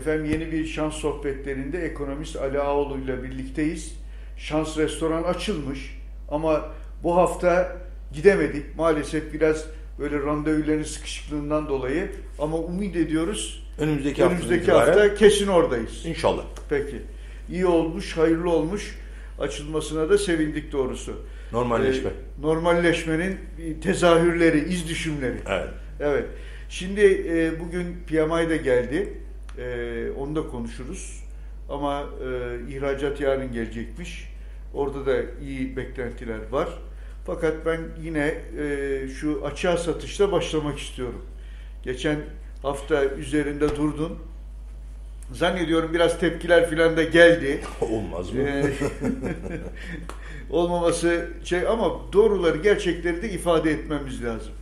Efendim 0.00 0.24
yeni 0.24 0.52
bir 0.52 0.66
şans 0.66 0.94
sohbetlerinde 0.94 1.78
ekonomist 1.78 2.36
Ali 2.36 2.60
Ağoğlu 2.60 2.98
ile 2.98 3.22
birlikteyiz. 3.22 3.94
Şans 4.36 4.78
restoran 4.78 5.22
açılmış 5.22 5.98
ama 6.30 6.68
bu 7.02 7.16
hafta 7.16 7.76
gidemedik. 8.12 8.76
Maalesef 8.76 9.32
biraz 9.32 9.64
böyle 9.98 10.18
randevuların 10.18 10.82
sıkışıklığından 10.82 11.68
dolayı 11.68 12.10
ama 12.38 12.56
umut 12.56 12.96
ediyoruz. 12.96 13.66
Önümüzdeki, 13.78 14.24
Önümüzdeki 14.24 14.72
hafta 14.72 15.14
kesin 15.14 15.46
oradayız. 15.46 16.06
İnşallah. 16.06 16.42
Peki. 16.68 17.02
İyi 17.50 17.66
olmuş, 17.66 18.16
hayırlı 18.16 18.50
olmuş. 18.50 18.98
Açılmasına 19.40 20.10
da 20.10 20.18
sevindik 20.18 20.72
doğrusu. 20.72 21.14
Normalleşme. 21.52 22.10
Ee, 22.10 22.42
normalleşmenin 22.42 23.36
tezahürleri, 23.82 24.68
iz 24.68 24.88
düşümleri. 24.88 25.36
Evet. 25.48 25.68
Evet. 26.00 26.24
Şimdi 26.68 27.00
e, 27.28 27.60
bugün 27.60 27.96
PMI 28.06 28.50
de 28.50 28.56
geldi. 28.56 29.20
E, 29.60 30.10
onu 30.18 30.36
da 30.36 30.48
konuşuruz. 30.48 31.24
Ama 31.68 32.00
e, 32.00 32.58
ihracat 32.72 33.20
yarın 33.20 33.52
gelecekmiş. 33.52 34.30
Orada 34.74 35.06
da 35.06 35.16
iyi 35.42 35.76
beklentiler 35.76 36.38
var. 36.50 36.68
Fakat 37.26 37.66
ben 37.66 37.80
yine 38.02 38.34
e, 38.58 39.08
şu 39.08 39.42
açığa 39.44 39.76
satışla 39.76 40.32
başlamak 40.32 40.78
istiyorum. 40.78 41.24
Geçen 41.82 42.18
hafta 42.62 43.04
üzerinde 43.04 43.76
durdun. 43.76 44.18
Zannediyorum 45.32 45.94
biraz 45.94 46.20
tepkiler 46.20 46.70
filan 46.70 46.96
da 46.96 47.02
geldi. 47.02 47.60
Olmaz 47.80 48.32
mı? 48.32 48.40
Ee, 48.40 48.64
olmaması 50.50 51.28
şey 51.44 51.66
ama 51.66 52.12
doğruları, 52.12 52.58
gerçekleri 52.58 53.22
de 53.22 53.30
ifade 53.30 53.70
etmemiz 53.70 54.24
lazım. 54.24 54.52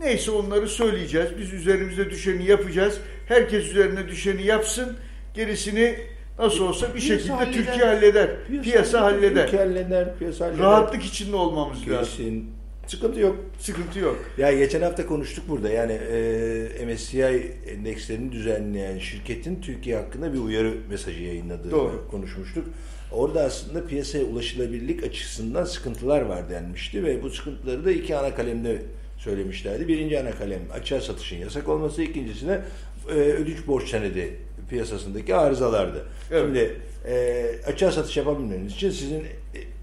Neyse 0.00 0.30
onları 0.30 0.68
söyleyeceğiz. 0.68 1.28
Biz 1.38 1.52
üzerimize 1.52 2.10
düşeni 2.10 2.46
yapacağız. 2.46 2.98
Herkes 3.28 3.64
üzerine 3.64 4.08
düşeni 4.08 4.46
yapsın. 4.46 4.96
Gerisini 5.34 5.96
nasıl 6.38 6.64
olsa 6.64 6.94
bir 6.94 7.00
Piyasa 7.00 7.14
şekilde 7.14 7.32
halleder. 7.32 7.52
Türkiye 7.52 7.86
halleder. 7.86 8.30
Piyasa, 8.62 9.00
halleder. 9.00 9.46
Ülke 9.46 9.56
halleder. 9.56 10.18
Piyasa 10.18 10.46
halleder. 10.46 10.64
Rahatlık 10.64 11.04
içinde 11.04 11.36
olmamız 11.36 11.88
lazım. 11.88 12.16
Kesin. 12.16 12.50
Sıkıntı 12.86 13.20
yok. 13.20 13.36
Sıkıntı 13.58 13.98
yok. 13.98 14.24
Ya 14.38 14.52
geçen 14.52 14.82
hafta 14.82 15.06
konuştuk 15.06 15.48
burada 15.48 15.68
yani 15.70 15.92
e, 15.92 16.86
MSCI 16.86 17.52
endekslerini 17.66 18.32
düzenleyen 18.32 18.98
şirketin 18.98 19.60
Türkiye 19.60 19.96
hakkında 19.96 20.32
bir 20.32 20.38
uyarı 20.38 20.74
mesajı 20.90 21.22
yayınladığını 21.22 21.70
Doğru. 21.72 22.08
konuşmuştuk. 22.10 22.64
Orada 23.12 23.42
aslında 23.42 23.86
piyasaya 23.86 24.24
ulaşılabilirlik 24.24 25.04
açısından 25.04 25.64
sıkıntılar 25.64 26.20
var 26.22 26.50
denmişti 26.50 27.04
ve 27.04 27.22
bu 27.22 27.30
sıkıntıları 27.30 27.84
da 27.84 27.90
iki 27.92 28.16
ana 28.16 28.34
kalemde 28.34 28.82
söylemişlerdi. 29.18 29.88
Birinci 29.88 30.20
ana 30.20 30.30
kalem 30.30 30.60
açığa 30.72 31.00
satışın 31.00 31.36
yasak 31.36 31.68
olması, 31.68 32.02
ikincisi 32.02 32.48
de 32.48 32.62
e, 33.08 33.12
ödünç 33.12 33.66
borç 33.66 33.90
senedi 33.90 34.36
piyasasındaki 34.70 35.34
arızalardı. 35.34 36.06
Evet. 36.30 36.44
Şimdi 36.44 36.76
e, 37.08 37.44
açığa 37.66 37.92
satış 37.92 38.16
yapabilmeniz 38.16 38.72
için 38.72 38.90
sizin 38.90 39.22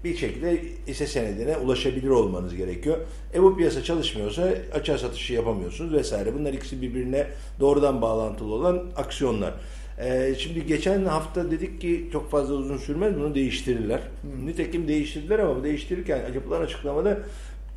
bir 0.04 0.16
şekilde 0.16 0.62
hisse 0.86 1.06
senedine 1.06 1.56
ulaşabilir 1.56 2.08
olmanız 2.08 2.54
gerekiyor. 2.54 2.98
E 3.34 3.42
bu 3.42 3.56
piyasa 3.56 3.82
çalışmıyorsa 3.82 4.48
açığa 4.74 4.98
satışı 4.98 5.32
yapamıyorsunuz 5.32 5.92
vesaire. 5.92 6.34
Bunlar 6.34 6.52
ikisi 6.52 6.82
birbirine 6.82 7.26
doğrudan 7.60 8.02
bağlantılı 8.02 8.54
olan 8.54 8.86
aksiyonlar. 8.96 9.54
E, 9.98 10.34
şimdi 10.38 10.66
geçen 10.66 11.04
hafta 11.04 11.50
dedik 11.50 11.80
ki 11.80 12.08
çok 12.12 12.30
fazla 12.30 12.54
uzun 12.54 12.78
sürmez 12.78 13.14
bunu 13.16 13.34
değiştirirler. 13.34 14.00
Nitekim 14.44 14.88
değiştirdiler 14.88 15.38
ama 15.38 15.64
değiştirirken 15.64 16.20
yapılan 16.34 16.60
açıklamada 16.60 17.18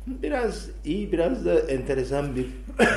biraz 0.06 0.68
iyi 0.84 1.12
biraz 1.12 1.44
da 1.44 1.60
enteresan 1.60 2.36
bir 2.36 2.46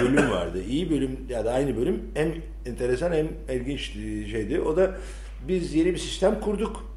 bölüm 0.02 0.32
vardı. 0.32 0.64
İyi 0.70 0.90
bölüm 0.90 1.18
ya 1.30 1.46
da 1.46 1.52
aynı 1.52 1.78
bölüm 1.78 2.02
hem 2.14 2.34
enteresan 2.66 3.12
hem 3.12 3.28
ilginç 3.50 3.82
şeydi. 4.32 4.62
O 4.62 4.78
da 4.78 4.96
biz 5.48 5.76
yeni 5.76 5.94
bir 5.94 5.98
sistem 5.98 6.40
kurduk. 6.40 6.94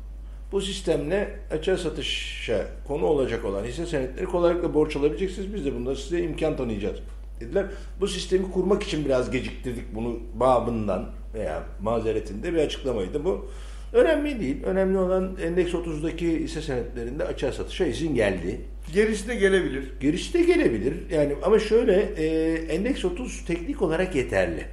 Bu 0.53 0.61
sistemle 0.61 1.39
açığa 1.51 1.77
satışa 1.77 2.67
konu 2.89 3.05
olacak 3.07 3.45
olan 3.45 3.65
hisse 3.65 3.87
senetleri 3.87 4.27
kolaylıkla 4.27 4.75
borç 4.75 4.97
alabileceksiniz. 4.97 5.55
Biz 5.55 5.65
de 5.65 5.75
bunda 5.75 5.97
size 5.97 6.21
imkan 6.21 6.57
tanıyacağız 6.57 6.99
dediler. 7.41 7.67
Bu 8.01 8.09
sistemi 8.09 8.51
kurmak 8.51 8.83
için 8.83 9.05
biraz 9.05 9.31
geciktirdik 9.31 9.95
bunu 9.95 10.19
babından 10.35 11.11
veya 11.35 11.63
mazeretinde 11.83 12.53
bir 12.53 12.59
açıklamaydı 12.59 13.25
bu. 13.25 13.47
Önemli 13.93 14.41
değil. 14.41 14.63
Önemli 14.65 14.99
olan 14.99 15.37
endeks 15.43 15.73
30'daki 15.73 16.41
hisse 16.41 16.63
senetlerinde 16.63 17.25
açığa 17.25 17.53
satışa 17.53 17.87
izin 17.87 18.15
geldi. 18.15 18.61
Gerisi 18.95 19.29
de 19.29 19.35
gelebilir. 19.35 19.85
Gerisi 20.01 20.35
de 20.35 20.43
gelebilir. 20.43 21.11
Yani 21.11 21.35
ama 21.43 21.59
şöyle 21.59 22.01
e, 22.01 22.55
endeks 22.55 23.05
30 23.05 23.45
teknik 23.45 23.83
olarak 23.83 24.15
yeterli. 24.15 24.65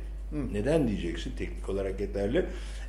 Neden 0.51 0.87
diyeceksin 0.87 1.31
teknik 1.37 1.69
olarak 1.69 1.99
yeterli? 1.99 2.45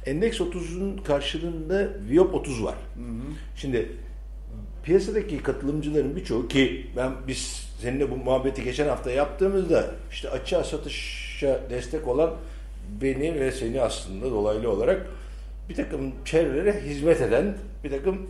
Endeks 0.06 0.40
30'un 0.40 0.96
karşılığında 0.96 1.88
Viop 2.10 2.34
30 2.34 2.64
var. 2.64 2.74
Şimdi 3.56 3.88
piyasadaki 4.84 5.42
katılımcıların 5.42 6.16
birçoğu 6.16 6.48
ki 6.48 6.86
ben 6.96 7.12
biz 7.28 7.68
seninle 7.80 8.10
bu 8.10 8.16
muhabbeti 8.16 8.64
geçen 8.64 8.88
hafta 8.88 9.10
yaptığımızda 9.10 9.90
işte 10.10 10.30
açığa 10.30 10.64
satışa 10.64 11.60
destek 11.70 12.08
olan 12.08 12.34
beni 13.02 13.34
ve 13.40 13.52
seni 13.52 13.80
aslında 13.80 14.30
dolaylı 14.30 14.70
olarak 14.70 15.06
bir 15.68 15.74
takım 15.74 16.12
çevrelere 16.24 16.80
hizmet 16.80 17.20
eden 17.20 17.56
bir 17.84 17.90
takım 17.90 18.26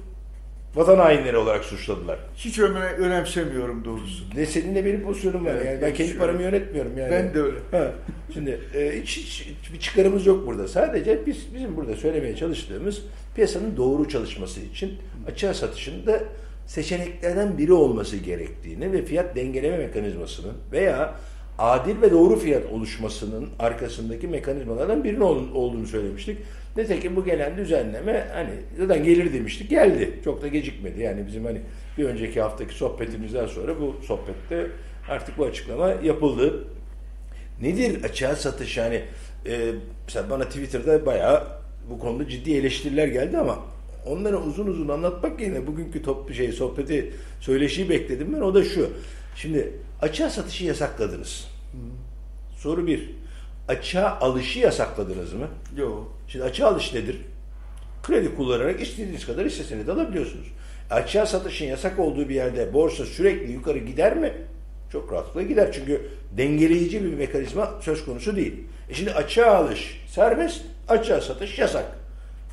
vatan 0.74 0.98
hainleri 0.98 1.36
olarak 1.36 1.64
suçladılar. 1.64 2.18
Hiç 2.36 2.58
öne, 2.58 2.78
önemsemiyorum 2.78 3.84
doğrusu. 3.84 4.24
Ne 4.36 4.46
senin 4.46 4.74
de 4.74 4.84
benim 4.84 5.02
pozisyonum 5.02 5.44
var. 5.44 5.52
Evet, 5.54 5.66
yani 5.66 5.82
ben 5.82 5.94
kendi 5.94 6.18
paramı 6.18 6.42
yönetmiyorum 6.42 6.98
yani. 6.98 7.10
Ben 7.10 7.34
de 7.34 7.42
öyle. 7.42 7.58
Ha, 7.70 7.92
şimdi 8.34 8.60
e, 8.74 9.00
hiç, 9.02 9.18
hiç, 9.18 9.48
hiçbir 9.62 9.80
çıkarımız 9.80 10.26
yok 10.26 10.46
burada. 10.46 10.68
Sadece 10.68 11.26
biz 11.26 11.54
bizim 11.54 11.76
burada 11.76 11.96
söylemeye 11.96 12.36
çalıştığımız 12.36 13.02
piyasanın 13.34 13.76
doğru 13.76 14.08
çalışması 14.08 14.60
için 14.60 14.92
açığa 15.28 15.54
satışında 15.54 16.22
seçeneklerden 16.66 17.58
biri 17.58 17.72
olması 17.72 18.16
gerektiğini 18.16 18.92
ve 18.92 19.04
fiyat 19.04 19.36
dengeleme 19.36 19.78
mekanizmasının 19.78 20.54
veya 20.72 21.14
adil 21.58 22.02
ve 22.02 22.10
doğru 22.10 22.36
fiyat 22.38 22.62
oluşmasının 22.72 23.48
arkasındaki 23.58 24.28
mekanizmalardan 24.28 25.04
birinin 25.04 25.20
ol- 25.20 25.54
olduğunu 25.54 25.86
söylemiştik. 25.86 26.38
Nitekim 26.76 27.16
bu 27.16 27.24
gelen 27.24 27.56
düzenleme 27.56 28.28
hani 28.34 28.50
zaten 28.78 29.04
gelir 29.04 29.32
demiştik 29.32 29.70
geldi. 29.70 30.20
Çok 30.24 30.42
da 30.42 30.48
gecikmedi. 30.48 31.02
Yani 31.02 31.26
bizim 31.26 31.44
hani 31.44 31.60
bir 31.98 32.04
önceki 32.04 32.40
haftaki 32.40 32.74
sohbetimizden 32.74 33.46
sonra 33.46 33.80
bu 33.80 33.94
sohbette 34.06 34.66
artık 35.08 35.38
bu 35.38 35.44
açıklama 35.44 35.88
yapıldı. 35.88 36.64
Nedir 37.62 38.04
açığa 38.04 38.36
satış 38.36 38.76
yani 38.76 39.02
e, 39.46 39.72
mesela 40.06 40.30
bana 40.30 40.44
Twitter'da 40.44 41.06
bayağı 41.06 41.46
bu 41.90 41.98
konuda 41.98 42.28
ciddi 42.28 42.54
eleştiriler 42.54 43.08
geldi 43.08 43.38
ama 43.38 43.58
onları 44.06 44.38
uzun 44.38 44.66
uzun 44.66 44.88
anlatmak 44.88 45.40
yerine 45.40 45.66
bugünkü 45.66 46.02
top 46.02 46.34
şey 46.34 46.52
sohbeti 46.52 47.12
söyleşiyi 47.40 47.88
bekledim 47.88 48.32
ben 48.36 48.40
o 48.40 48.54
da 48.54 48.64
şu. 48.64 48.90
Şimdi 49.36 49.72
açığa 50.04 50.30
satışı 50.30 50.64
yasakladınız. 50.64 51.48
Soru 52.56 52.86
bir. 52.86 53.10
Açığa 53.68 54.18
alışı 54.20 54.58
yasakladınız 54.58 55.32
mı? 55.32 55.48
Yok. 55.76 56.18
Şimdi 56.28 56.44
açığa 56.44 56.68
alış 56.68 56.94
nedir? 56.94 57.16
Kredi 58.02 58.34
kullanarak 58.36 58.80
istediğiniz 58.80 59.26
kadar 59.26 59.46
hisse 59.46 59.64
senedi 59.64 59.92
alabiliyorsunuz. 59.92 60.46
Açığa 60.90 61.26
satışın 61.26 61.64
yasak 61.64 61.98
olduğu 61.98 62.28
bir 62.28 62.34
yerde 62.34 62.74
borsa 62.74 63.04
sürekli 63.04 63.52
yukarı 63.52 63.78
gider 63.78 64.16
mi? 64.16 64.32
Çok 64.92 65.12
rahatlıkla 65.12 65.42
gider 65.42 65.72
çünkü 65.72 66.08
dengeleyici 66.36 67.04
bir 67.04 67.14
mekanizma 67.14 67.70
söz 67.80 68.04
konusu 68.04 68.36
değil. 68.36 68.54
E 68.90 68.94
şimdi 68.94 69.12
açığa 69.12 69.54
alış 69.54 70.04
serbest, 70.08 70.62
açığa 70.88 71.20
satış 71.20 71.58
yasak. 71.58 71.84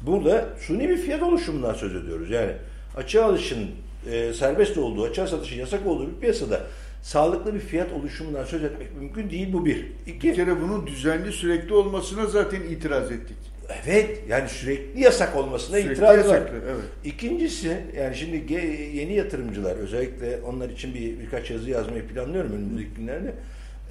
Burada 0.02 0.46
suni 0.60 0.90
bir 0.90 0.98
fiyat 0.98 1.24
oluşumundan 1.24 1.74
söz 1.74 1.96
ediyoruz. 1.96 2.30
Yani 2.30 2.52
açığa 2.98 3.26
alışın 3.26 3.68
e, 4.12 4.34
serbest 4.34 4.78
olduğu, 4.78 5.04
açığa 5.04 5.28
satışın 5.28 5.60
yasak 5.60 5.88
olduğu 5.88 6.08
bir 6.08 6.20
piyasada 6.20 6.62
sağlıklı 7.02 7.54
bir 7.54 7.60
fiyat 7.60 7.92
oluşumundan 7.94 8.44
söz 8.44 8.64
etmek 8.64 8.96
mümkün 8.98 9.30
değil 9.30 9.54
bu 9.54 9.66
bir. 9.66 9.86
İki, 10.08 10.30
Bir 10.30 10.36
kere 10.36 10.62
bunun 10.62 10.88
düzenli 10.88 11.32
sürekli 11.32 11.74
olmasına 11.74 12.26
zaten 12.26 12.62
itiraz 12.62 13.12
ettik. 13.12 13.38
Evet 13.86 14.24
yani 14.30 14.50
sürekli 14.50 15.02
yasak 15.02 15.36
olmasına 15.36 15.76
Sürekli 15.78 15.94
itiraz 15.94 16.10
var. 16.10 16.18
yasaklı, 16.18 16.56
evet. 16.66 16.84
İkincisi 17.06 17.78
yani 17.98 18.16
şimdi 18.16 18.54
yeni 18.94 19.14
yatırımcılar 19.14 19.76
özellikle 19.76 20.40
onlar 20.42 20.70
için 20.70 20.94
bir 20.94 21.20
birkaç 21.20 21.52
yazı 21.52 21.70
yazmayı 21.70 22.08
planlıyorum 22.08 22.52
önümüzdeki 22.52 22.90
günlerde. 22.98 23.34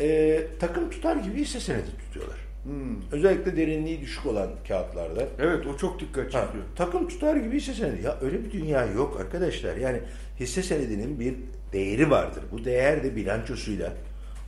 Ee, 0.00 0.40
takım 0.61 0.90
tutar 0.90 1.17
gibi 1.17 1.38
hisse 1.40 1.61
senedi 1.61 1.87
tutuyorlar. 2.06 2.37
Hmm. 2.64 2.96
Özellikle 3.12 3.56
derinliği 3.56 4.00
düşük 4.00 4.26
olan 4.26 4.50
kağıtlarda. 4.69 5.26
Evet 5.38 5.67
o 5.67 5.76
çok 5.76 6.00
dikkat 6.00 6.25
Ha, 6.35 6.44
çekiyor. 6.44 6.64
takım 6.76 7.08
tutar 7.08 7.37
gibi 7.37 7.56
hisse 7.56 7.75
senedi. 7.75 8.02
Ya 8.05 8.19
öyle 8.23 8.44
bir 8.44 8.50
dünya 8.50 8.87
yok 8.87 9.20
arkadaşlar. 9.20 9.76
Yani 9.76 9.99
hisse 10.40 10.62
senedinin 10.62 11.20
bir 11.20 11.35
değeri 11.72 12.11
vardır. 12.11 12.43
Bu 12.52 12.64
değer 12.64 13.05
de 13.05 13.17
bilançosuyla 13.17 13.93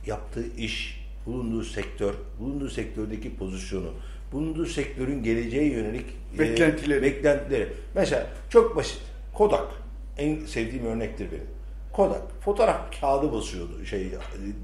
yaptığı 0.05 0.45
iş, 0.57 1.05
bulunduğu 1.25 1.63
sektör, 1.63 2.13
bulunduğu 2.39 2.69
sektördeki 2.69 3.35
pozisyonu, 3.35 3.89
bulunduğu 4.31 4.65
sektörün 4.65 5.23
geleceğe 5.23 5.67
yönelik 5.67 6.05
e, 6.35 6.39
Beklentileri. 6.39 7.01
beklentileri. 7.01 7.67
Mesela 7.95 8.27
çok 8.49 8.75
basit. 8.75 9.01
Kodak 9.33 9.67
en 10.17 10.45
sevdiğim 10.45 10.85
örnektir 10.85 11.31
benim. 11.31 11.47
Kodak 11.93 12.21
fotoğraf 12.41 13.01
kağıdı 13.01 13.33
basıyordu 13.33 13.85
şey 13.85 14.11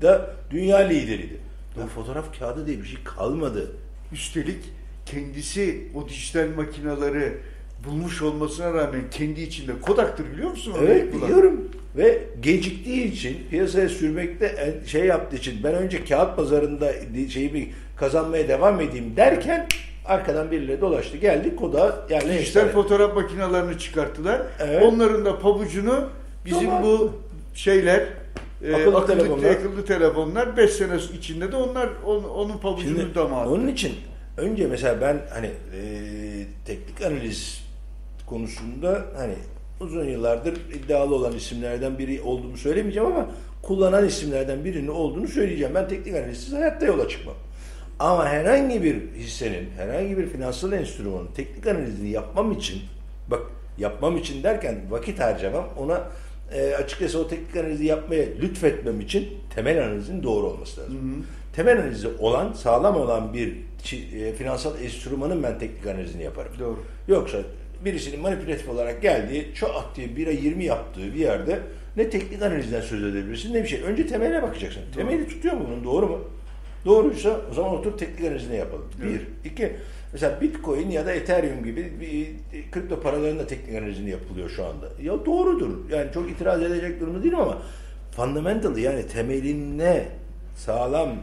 da 0.02 0.36
dünya 0.52 0.78
lideriydi. 0.78 1.38
Bu 1.76 1.88
fotoğraf 1.88 2.40
kağıdı 2.40 2.68
diye 2.68 2.80
bir 2.80 2.86
şey 2.86 3.04
kalmadı. 3.04 3.72
Üstelik 4.14 4.64
kendisi 5.06 5.88
o 5.96 6.10
dijital 6.10 6.48
makineleri 6.56 7.38
bulmuş 7.86 8.22
olmasına 8.22 8.74
rağmen 8.74 9.02
kendi 9.12 9.42
içinde 9.42 9.72
Kodak'tır 9.82 10.32
biliyor 10.32 10.50
musun? 10.50 10.74
Evet 10.82 11.14
biliyorum. 11.14 11.70
Ve 11.96 12.22
geciktiği 12.42 13.04
için 13.04 13.38
piyasaya 13.50 13.90
sürmekte 13.90 14.46
en- 14.46 14.86
şey 14.86 15.06
yaptığı 15.06 15.36
için 15.36 15.64
ben 15.64 15.74
önce 15.74 16.06
kağıt 16.06 16.36
pazarında 16.36 16.94
şeyi 17.30 17.54
bir 17.54 17.68
kazanmaya 17.96 18.48
devam 18.48 18.82
edeyim 18.82 19.14
derken 19.16 19.68
arkadan 20.06 20.52
birileri 20.52 20.82
dolaştı 20.82 21.18
geldi 21.18 21.56
koda 21.56 22.06
yerle 22.10 22.40
Dijital 22.40 22.62
eşler. 22.62 22.72
fotoğraf 22.74 23.16
makinelerini 23.16 23.80
çıkarttılar. 23.80 24.42
Evet. 24.60 24.84
Onların 24.84 25.26
da 25.26 25.40
pabucunu 25.40 26.10
bizim 26.46 26.66
Tamam. 26.70 26.84
bu 26.84 27.12
şeyler 27.54 28.04
e, 28.64 28.74
Akıllı 28.74 28.98
akıllı, 28.98 29.18
telefonlar. 29.18 29.50
akıllı 29.50 29.86
telefonlar 29.86 30.58
5 30.58 30.72
sene 30.72 30.96
içinde 31.18 31.52
de 31.52 31.56
onlar 31.56 31.90
on- 32.06 32.24
onun 32.24 32.58
pabucunu 32.58 33.00
Şimdi 33.00 33.16
damağı. 33.16 33.50
onun 33.50 33.68
için 33.68 33.92
önce 34.38 34.68
mesela 34.68 35.02
ben 35.02 35.18
hani 35.34 35.48
e, 35.48 35.82
teknik 36.66 37.02
analiz 37.02 37.64
konusunda 38.28 39.06
hani 39.18 39.34
uzun 39.80 40.06
yıllardır 40.06 40.54
iddialı 40.54 41.16
olan 41.16 41.34
isimlerden 41.34 41.98
biri 41.98 42.22
olduğumu 42.22 42.58
söylemeyeceğim 42.58 43.08
ama 43.08 43.30
kullanan 43.62 44.06
isimlerden 44.06 44.66
birinin 44.66 44.88
olduğunu 44.88 45.28
söyleyeceğim. 45.28 45.76
Ben 45.76 45.88
teknik 45.88 46.16
analizsiz 46.16 46.54
hayatta 46.54 46.86
yola 46.86 47.08
çıkmam. 47.10 47.36
Ama 48.00 48.26
herhangi 48.26 48.84
bir 48.84 49.12
hissenin, 49.16 49.70
herhangi 49.78 50.18
bir 50.18 50.28
finansal 50.28 50.72
enstrümanın 50.72 51.28
teknik 51.36 51.68
analizini 51.68 52.10
yapmam 52.10 52.52
için, 52.52 52.82
bak 53.28 53.42
yapmam 53.78 54.18
için 54.18 54.44
derken 54.44 54.82
vakit 54.90 55.20
harcamam, 55.20 55.66
ona 55.78 56.04
e, 56.54 56.76
açıkçası 56.76 57.20
o 57.20 57.28
teknik 57.28 57.58
analizi 57.58 57.86
yapmaya 57.86 58.26
lütfetmem 58.42 59.02
için 59.02 59.30
temel 59.56 59.86
analizin 59.86 60.24
doğru 60.24 60.48
olması 60.48 60.82
lazım. 60.82 61.26
Temel 61.56 61.80
analizi 61.80 62.08
olan, 62.20 62.54
sağlam 62.54 62.96
olan 62.96 63.34
bir 63.34 63.56
e, 64.14 64.34
finansal 64.34 64.82
enstrümanın 64.82 65.44
ben 65.44 65.60
teknik 65.60 65.88
analizini 65.88 66.24
yaparım. 66.24 66.52
Doğru. 66.60 66.80
Yoksa 67.08 67.38
birisinin 67.86 68.20
manipülatif 68.20 68.70
olarak 68.70 69.02
geldiği, 69.02 69.54
çok 69.56 69.92
diye 69.96 70.08
1'e 70.08 70.34
20 70.34 70.66
yaptığı 70.66 71.14
bir 71.14 71.20
yerde 71.20 71.60
ne 71.98 72.10
teknik 72.10 72.42
analizden 72.42 72.82
söz 72.82 73.04
edebilirsin 73.04 73.54
ne 73.54 73.64
bir 73.64 73.68
şey. 73.68 73.82
Önce 73.82 74.08
temele 74.08 74.42
bakacaksın. 74.42 74.82
Temeli 74.96 75.28
tutuyor 75.28 75.54
mu 75.54 75.66
bunun? 75.68 75.84
Doğru 75.84 76.08
mu? 76.08 76.20
Doğruysa 76.86 77.42
o 77.52 77.54
zaman 77.54 77.72
otur 77.72 77.98
teknik 77.98 78.28
analizini 78.28 78.56
yapalım. 78.56 78.86
Evet. 79.04 79.22
Bir. 79.44 79.50
iki 79.50 79.76
Mesela 80.14 80.42
Bitcoin 80.42 80.90
ya 80.90 81.06
da 81.06 81.12
Ethereum 81.12 81.64
gibi 81.64 81.94
bir 82.02 82.28
kripto 82.72 83.02
paraların 83.02 83.40
da 83.40 83.48
teknik 83.48 83.76
analizini 83.76 84.10
yapılıyor 84.10 84.50
şu 84.50 84.66
anda. 84.66 84.90
Ya 85.02 85.26
doğrudur. 85.26 85.90
Yani 85.92 86.12
çok 86.14 86.32
itiraz 86.32 86.62
edecek 86.62 87.00
durumda 87.00 87.24
değilim 87.24 87.40
ama 87.40 87.58
fundamental 88.12 88.78
yani 88.78 89.08
temeline 89.08 90.06
sağlam 90.56 91.16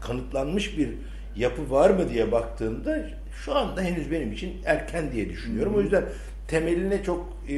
kanıtlanmış 0.00 0.78
bir 0.78 0.88
yapı 1.36 1.70
var 1.70 1.90
mı 1.90 2.08
diye 2.08 2.32
baktığımda 2.32 3.08
şu 3.44 3.54
anda 3.54 3.82
henüz 3.82 4.10
benim 4.10 4.32
için 4.32 4.52
erken 4.64 5.12
diye 5.12 5.28
düşünüyorum. 5.28 5.74
O 5.76 5.80
yüzden 5.80 6.04
temeline 6.48 7.02
çok 7.02 7.36
e, 7.48 7.54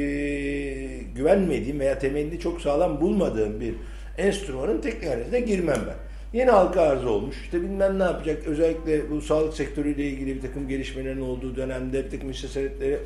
güvenmediğim 1.14 1.80
veya 1.80 1.98
temelini 1.98 2.40
çok 2.40 2.60
sağlam 2.60 3.00
bulmadığım 3.00 3.60
bir 3.60 3.74
enstrümanın 4.18 4.80
teknik 4.80 5.10
analizine 5.10 5.40
girmem 5.40 5.80
ben. 5.86 5.96
Yeni 6.38 6.50
halka 6.50 6.82
arz 6.82 7.04
olmuş. 7.04 7.36
İşte 7.44 7.62
bilmem 7.62 7.98
ne 7.98 8.02
yapacak. 8.02 8.46
Özellikle 8.46 9.10
bu 9.10 9.20
sağlık 9.20 9.54
sektörüyle 9.54 10.04
ilgili 10.04 10.36
bir 10.36 10.40
takım 10.40 10.68
gelişmelerin 10.68 11.20
olduğu 11.20 11.56
dönemde 11.56 12.04
bir 12.04 12.10
takım 12.10 12.30
hisse 12.30 12.48
senetleri 12.48 12.98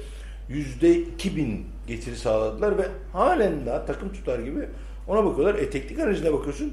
yüzde 0.48 0.96
iki 0.98 1.36
bin 1.36 1.66
getiri 1.86 2.16
sağladılar 2.16 2.78
ve 2.78 2.82
halen 3.12 3.66
daha 3.66 3.86
takım 3.86 4.12
tutar 4.12 4.38
gibi 4.38 4.60
ona 5.08 5.24
bakıyorlar. 5.24 5.54
E 5.54 5.70
teknik 5.70 5.98
analizine 6.00 6.32
bakıyorsun. 6.32 6.72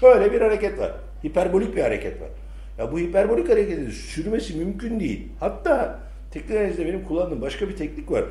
Şöyle 0.00 0.32
bir 0.32 0.40
hareket 0.40 0.78
var. 0.78 0.92
Hiperbolik 1.24 1.76
bir 1.76 1.82
hareket 1.82 2.20
var. 2.20 2.28
Ya 2.78 2.92
bu 2.92 2.98
hiperbolik 2.98 3.48
hareketin 3.48 3.90
sürmesi 3.90 4.54
mümkün 4.54 5.00
değil. 5.00 5.28
Hatta 5.40 6.00
teknik 6.30 6.58
analizde 6.58 6.86
benim 6.86 7.04
kullandığım 7.04 7.40
başka 7.42 7.68
bir 7.68 7.76
teknik 7.76 8.10
var. 8.10 8.24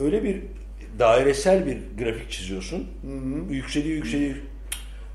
Öyle 0.00 0.24
bir 0.24 0.42
dairesel 0.98 1.66
bir 1.66 1.78
grafik 1.98 2.30
çiziyorsun. 2.30 2.86
Yükseliyor, 3.50 3.96
yükseliyor. 3.96 4.36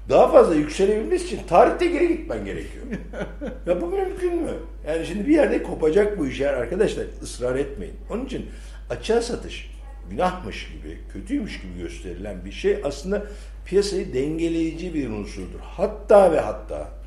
Daha 0.09 0.31
fazla 0.31 0.55
yükselebilmesi 0.55 1.25
için 1.25 1.39
tarihte 1.47 1.87
geri 1.87 2.07
gitmen 2.07 2.45
gerekiyor. 2.45 2.85
ya 3.65 3.81
bu 3.81 3.87
mümkün 3.87 4.35
mü? 4.35 4.51
Yani 4.87 5.05
şimdi 5.05 5.27
bir 5.27 5.33
yerde 5.33 5.63
kopacak 5.63 6.19
bu 6.19 6.27
iş 6.27 6.39
yani 6.39 6.55
arkadaşlar 6.55 7.05
ısrar 7.23 7.55
etmeyin. 7.55 7.95
Onun 8.09 8.25
için 8.25 8.45
açığa 8.89 9.21
satış 9.21 9.71
günahmış 10.09 10.71
gibi, 10.71 10.97
kötüymüş 11.13 11.61
gibi 11.61 11.77
gösterilen 11.77 12.45
bir 12.45 12.51
şey 12.51 12.77
aslında 12.83 13.23
piyasayı 13.65 14.13
dengeleyici 14.13 14.93
bir 14.93 15.09
unsurdur. 15.09 15.59
Hatta 15.61 16.31
ve 16.31 16.39
hatta 16.39 16.98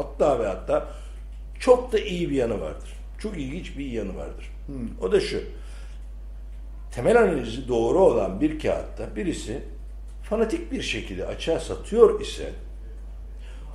hatta 0.00 0.38
ve 0.38 0.46
hatta 0.46 0.88
çok 1.60 1.92
da 1.92 1.98
iyi 1.98 2.30
bir 2.30 2.34
yanı 2.34 2.60
vardır. 2.60 2.90
Çok 3.18 3.38
ilginç 3.38 3.78
bir 3.78 3.86
yanı 3.86 4.16
vardır. 4.16 4.50
O 5.00 5.12
da 5.12 5.20
şu. 5.20 5.40
Temel 6.94 7.22
analizi 7.22 7.68
doğru 7.68 7.98
olan 7.98 8.40
bir 8.40 8.58
kağıtta 8.58 9.16
birisi 9.16 9.58
fanatik 10.22 10.72
bir 10.72 10.82
şekilde 10.82 11.26
açığa 11.26 11.60
satıyor 11.60 12.20
ise 12.20 12.52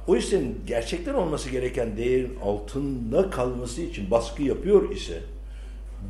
o 0.08 0.16
hissenin 0.16 0.62
gerçekten 0.68 1.14
olması 1.14 1.50
gereken 1.50 1.98
değerin 1.98 2.38
altında 2.44 3.30
kalması 3.30 3.82
için 3.82 4.12
baskı 4.12 4.44
yapıyor 4.44 4.92
ise 4.92 5.20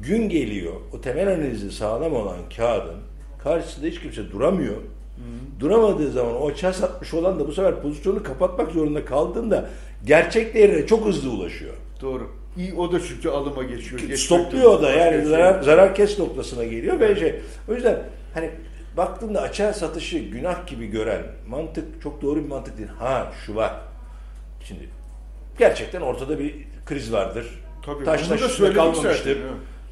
gün 0.01 0.29
geliyor 0.29 0.73
o 0.93 1.01
temel 1.01 1.27
analizi 1.27 1.71
sağlam 1.71 2.13
olan 2.13 2.37
kağıdın 2.57 2.99
karşısında 3.43 3.87
hiç 3.87 4.01
kimse 4.01 4.31
duramıyor. 4.31 4.81
Duramadığı 5.59 6.11
zaman 6.11 6.41
o 6.41 6.47
açığa 6.47 6.73
satmış 6.73 7.13
olan 7.13 7.39
da 7.39 7.47
bu 7.47 7.51
sefer 7.51 7.81
pozisyonu 7.81 8.23
kapatmak 8.23 8.71
zorunda 8.71 9.05
kaldığında 9.05 9.69
gerçek 10.05 10.53
değerine 10.53 10.87
çok 10.87 11.05
hızlı 11.05 11.29
ulaşıyor. 11.31 11.73
Doğru. 12.01 12.31
İyi 12.57 12.73
o 12.73 12.91
da 12.91 12.99
çünkü 12.99 13.29
alıma 13.29 13.63
geçiyor. 13.63 13.99
Geçmek 14.01 14.19
Stopluyor 14.19 14.71
o 14.71 14.81
da 14.81 14.91
yani 14.91 15.17
Başka 15.17 15.29
zarar, 15.29 15.53
şey. 15.53 15.63
zarar 15.63 15.95
kes 15.95 16.19
noktasına 16.19 16.63
geliyor 16.63 16.99
ve 16.99 17.15
şey. 17.15 17.35
O 17.69 17.73
yüzden 17.73 18.03
hani 18.33 18.49
baktığında 18.97 19.41
açığa 19.41 19.73
satışı 19.73 20.17
günah 20.17 20.67
gibi 20.67 20.87
gören 20.87 21.23
mantık 21.47 22.01
çok 22.01 22.21
doğru 22.21 22.43
bir 22.43 22.49
mantık 22.49 22.77
değil. 22.77 22.89
Ha 22.99 23.31
şu 23.45 23.55
var. 23.55 23.73
Şimdi 24.63 24.89
gerçekten 25.59 26.01
ortada 26.01 26.39
bir 26.39 26.55
kriz 26.85 27.13
vardır. 27.13 27.45
Tabii, 27.85 28.05
Taş 28.05 28.21
onu 28.31 28.39
taş 28.39 28.61
da 28.61 28.73
kalmamıştır. 28.73 29.15
zaten, 29.17 29.31
evet. 29.31 29.41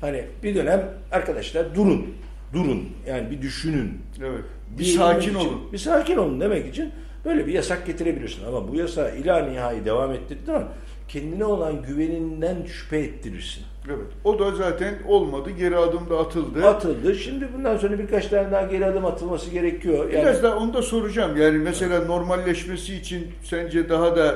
Hani 0.01 0.25
bir 0.43 0.55
dönem 0.55 0.89
arkadaşlar 1.11 1.75
durun. 1.75 2.13
Durun. 2.53 2.89
Yani 3.07 3.31
bir 3.31 3.41
düşünün. 3.41 4.01
Evet. 4.19 4.43
Bir 4.79 4.83
sakin 4.83 5.19
için- 5.29 5.35
olun. 5.35 5.61
Bir 5.73 5.77
sakin 5.77 6.17
olun 6.17 6.41
demek 6.41 6.67
için 6.67 6.91
böyle 7.25 7.47
bir 7.47 7.53
yasak 7.53 7.85
getirebilirsin. 7.87 8.45
Ama 8.47 8.67
bu 8.67 8.75
yasağı 8.75 9.15
ila 9.17 9.39
nihai 9.45 9.85
devam 9.85 10.11
ettirdiğin 10.11 10.45
zaman 10.45 10.67
kendine 11.07 11.45
olan 11.45 11.81
güveninden 11.81 12.65
şüphe 12.65 12.97
ettirirsin. 12.97 13.63
Evet. 13.87 14.07
O 14.23 14.39
da 14.39 14.51
zaten 14.51 14.93
olmadı. 15.07 15.49
Geri 15.49 15.77
adım 15.77 16.09
da 16.09 16.19
atıldı. 16.19 16.67
Atıldı. 16.67 17.15
Şimdi 17.15 17.47
bundan 17.57 17.77
sonra 17.77 17.99
birkaç 17.99 18.27
tane 18.27 18.51
daha 18.51 18.61
geri 18.61 18.85
adım 18.85 19.05
atılması 19.05 19.49
gerekiyor. 19.51 20.09
Yani 20.11 20.23
Biraz 20.25 20.43
da 20.43 20.57
onu 20.57 20.73
da 20.73 20.81
soracağım. 20.81 21.37
Yani 21.37 21.57
mesela 21.57 22.05
normalleşmesi 22.05 22.95
için 22.95 23.27
sence 23.43 23.89
daha 23.89 24.15
da 24.15 24.35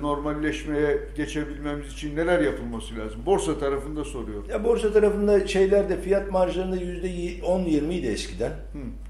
normalleşmeye 0.00 0.98
geçebilmemiz 1.16 1.92
için 1.92 2.16
neler 2.16 2.40
yapılması 2.40 2.98
lazım? 2.98 3.20
Borsa 3.26 3.58
tarafında 3.58 4.04
soruyorum. 4.04 4.46
ya 4.50 4.64
borsa 4.64 4.92
tarafında 4.92 5.46
şeylerde 5.46 6.00
fiyat 6.00 6.30
marjlarında 6.32 6.76
yüzde 6.76 7.08
10-20 7.08 7.92
idi 7.92 8.06
eskiden. 8.06 8.52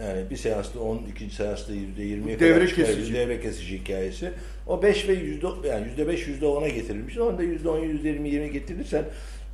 Yani 0.00 0.30
bir 0.30 0.36
seansta 0.36 0.80
10, 0.80 1.00
ikinci 1.10 1.34
seansta 1.34 1.72
yüzde 1.72 2.02
20'ye 2.02 2.38
kadar 2.38 2.48
Devre 2.48 2.68
çıkarabilir. 2.68 2.96
kesici. 2.96 3.14
Devre 3.14 3.40
kesici 3.40 3.78
hikayesi. 3.78 4.30
O 4.66 4.82
5 4.82 5.08
ve 5.08 5.12
yüzde 5.12 5.46
yani 5.68 5.88
yüzde 5.88 6.08
5 6.08 6.28
yüzde 6.28 6.46
10'a 6.46 6.68
getirilmiş. 6.68 7.18
Onda 7.18 7.42
yüzde 7.42 7.68
10 7.68 7.78
yüzde 7.78 8.08
20 8.08 8.28
20 8.28 8.52
getirirsen 8.52 9.04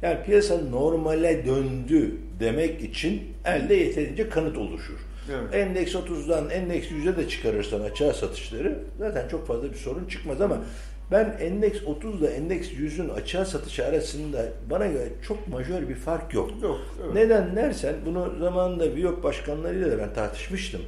yani 0.03 0.19
piyasa 0.27 0.59
normale 0.71 1.47
döndü 1.47 2.17
demek 2.41 2.83
için 2.83 3.23
elde 3.45 3.75
yeterince 3.75 4.29
kanıt 4.29 4.59
oluşur. 4.59 4.99
Evet. 5.31 5.55
Endeks 5.55 5.95
30'dan 5.95 6.50
endeks 6.50 6.87
100'e 6.87 7.17
de 7.17 7.29
çıkarırsan 7.29 7.81
açığa 7.81 8.12
satışları 8.12 8.79
zaten 8.99 9.29
çok 9.29 9.47
fazla 9.47 9.71
bir 9.73 9.77
sorun 9.77 10.05
çıkmaz 10.05 10.41
ama 10.41 10.62
ben 11.11 11.37
endeks 11.40 11.83
30 11.87 12.21
ile 12.21 12.26
endeks 12.26 12.69
100'ün 12.69 13.09
açığa 13.09 13.45
satışı 13.45 13.87
arasında 13.87 14.45
bana 14.71 14.87
göre 14.87 15.09
çok 15.29 15.49
majör 15.49 15.88
bir 15.88 15.95
fark 15.95 16.35
yok. 16.35 16.50
Yok, 16.62 16.81
evet. 17.05 17.14
Neden 17.14 17.57
dersen 17.57 17.95
bunu 18.07 18.38
zamanında 18.38 18.95
Viyop 18.95 19.23
başkanlarıyla 19.23 19.90
da 19.90 19.99
ben 19.99 20.14
tartışmıştım. 20.14 20.83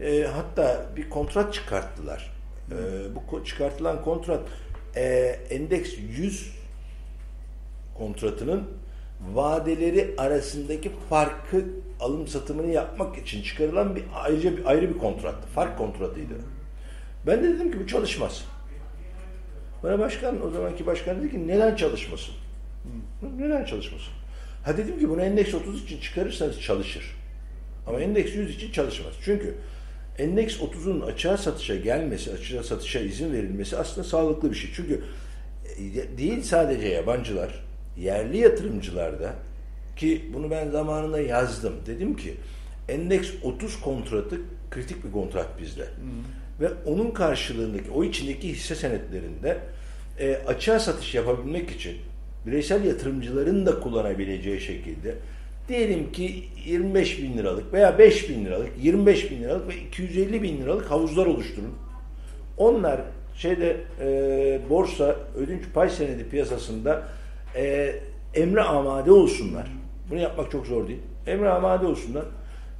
Ee, 0.00 0.26
hatta 0.34 0.86
bir 0.96 1.10
kontrat 1.10 1.54
çıkarttılar. 1.54 2.32
Ee, 2.70 2.74
bu 3.14 3.44
çıkartılan 3.44 4.02
kontrat 4.02 4.40
e, 4.96 5.02
endeks 5.50 5.90
100 5.98 6.52
kontratının 7.98 8.64
vadeleri 9.34 10.14
arasındaki 10.18 10.90
farkı 11.10 11.64
alım 12.00 12.26
satımını 12.26 12.70
yapmak 12.70 13.18
için 13.18 13.42
çıkarılan 13.42 13.96
bir 13.96 14.04
ayrıca 14.14 14.56
bir 14.56 14.64
ayrı 14.64 14.94
bir 14.94 14.98
kontrattı. 14.98 15.48
Fark 15.48 15.78
kontratıydı. 15.78 16.34
Ben 17.26 17.42
de 17.42 17.48
dedim 17.48 17.72
ki 17.72 17.80
bu 17.80 17.86
çalışmaz. 17.86 18.44
Bana 19.82 19.98
başkan 19.98 20.46
o 20.46 20.50
zamanki 20.50 20.86
başkan 20.86 21.20
dedi 21.22 21.30
ki 21.30 21.48
neden 21.48 21.76
çalışmasın? 21.76 22.34
Hı, 23.20 23.38
Neden 23.38 23.64
çalışmasın? 23.64 24.12
Ha 24.64 24.76
dedim 24.76 24.98
ki 24.98 25.08
bunu 25.08 25.22
endeks 25.22 25.54
30 25.54 25.82
için 25.84 26.00
çıkarırsanız 26.00 26.60
çalışır. 26.60 27.04
Ama 27.86 28.00
endeks 28.00 28.34
100 28.34 28.56
için 28.56 28.72
çalışmaz. 28.72 29.12
Çünkü 29.24 29.54
endeks 30.18 30.56
30'un 30.56 31.00
açığa 31.00 31.36
satışa 31.36 31.76
gelmesi, 31.76 32.32
açığa 32.32 32.62
satışa 32.62 33.00
izin 33.00 33.32
verilmesi 33.32 33.76
aslında 33.76 34.08
sağlıklı 34.08 34.50
bir 34.50 34.56
şey. 34.56 34.70
Çünkü 34.76 35.02
e, 35.78 36.18
değil 36.18 36.42
sadece 36.42 36.88
yabancılar, 36.88 37.64
yerli 37.98 38.38
yatırımcılarda 38.38 39.32
ki 39.96 40.30
bunu 40.34 40.50
ben 40.50 40.70
zamanında 40.70 41.20
yazdım. 41.20 41.74
Dedim 41.86 42.16
ki 42.16 42.34
endeks 42.88 43.28
30 43.42 43.80
kontratı 43.80 44.40
kritik 44.70 45.04
bir 45.04 45.12
kontrat 45.12 45.60
bizde. 45.60 45.86
Ve 46.60 46.68
onun 46.86 47.10
karşılığındaki 47.10 47.90
o 47.90 48.04
içindeki 48.04 48.48
hisse 48.48 48.74
senetlerinde 48.74 49.58
e, 50.18 50.36
açığa 50.46 50.78
satış 50.78 51.14
yapabilmek 51.14 51.70
için 51.70 51.96
bireysel 52.46 52.84
yatırımcıların 52.84 53.66
da 53.66 53.80
kullanabileceği 53.80 54.60
şekilde 54.60 55.14
diyelim 55.68 56.12
ki 56.12 56.44
25 56.66 57.22
bin 57.22 57.38
liralık 57.38 57.72
veya 57.72 57.98
5 57.98 58.28
bin 58.28 58.44
liralık, 58.44 58.70
25 58.82 59.30
bin 59.30 59.42
liralık 59.42 59.68
ve 59.68 59.76
250 59.76 60.42
bin 60.42 60.60
liralık 60.60 60.90
havuzlar 60.90 61.26
oluşturun. 61.26 61.74
Onlar 62.56 63.00
şeyde 63.36 63.76
e, 64.00 64.60
borsa 64.70 65.16
ödünç 65.36 65.62
pay 65.74 65.90
senedi 65.90 66.28
piyasasında 66.28 67.02
e, 67.56 67.94
emre 68.34 68.62
amade 68.62 69.12
olsunlar. 69.12 69.72
Bunu 70.10 70.20
yapmak 70.20 70.50
çok 70.50 70.66
zor 70.66 70.88
değil. 70.88 71.00
Emre 71.26 71.48
amade 71.48 71.86
olsunlar. 71.86 72.24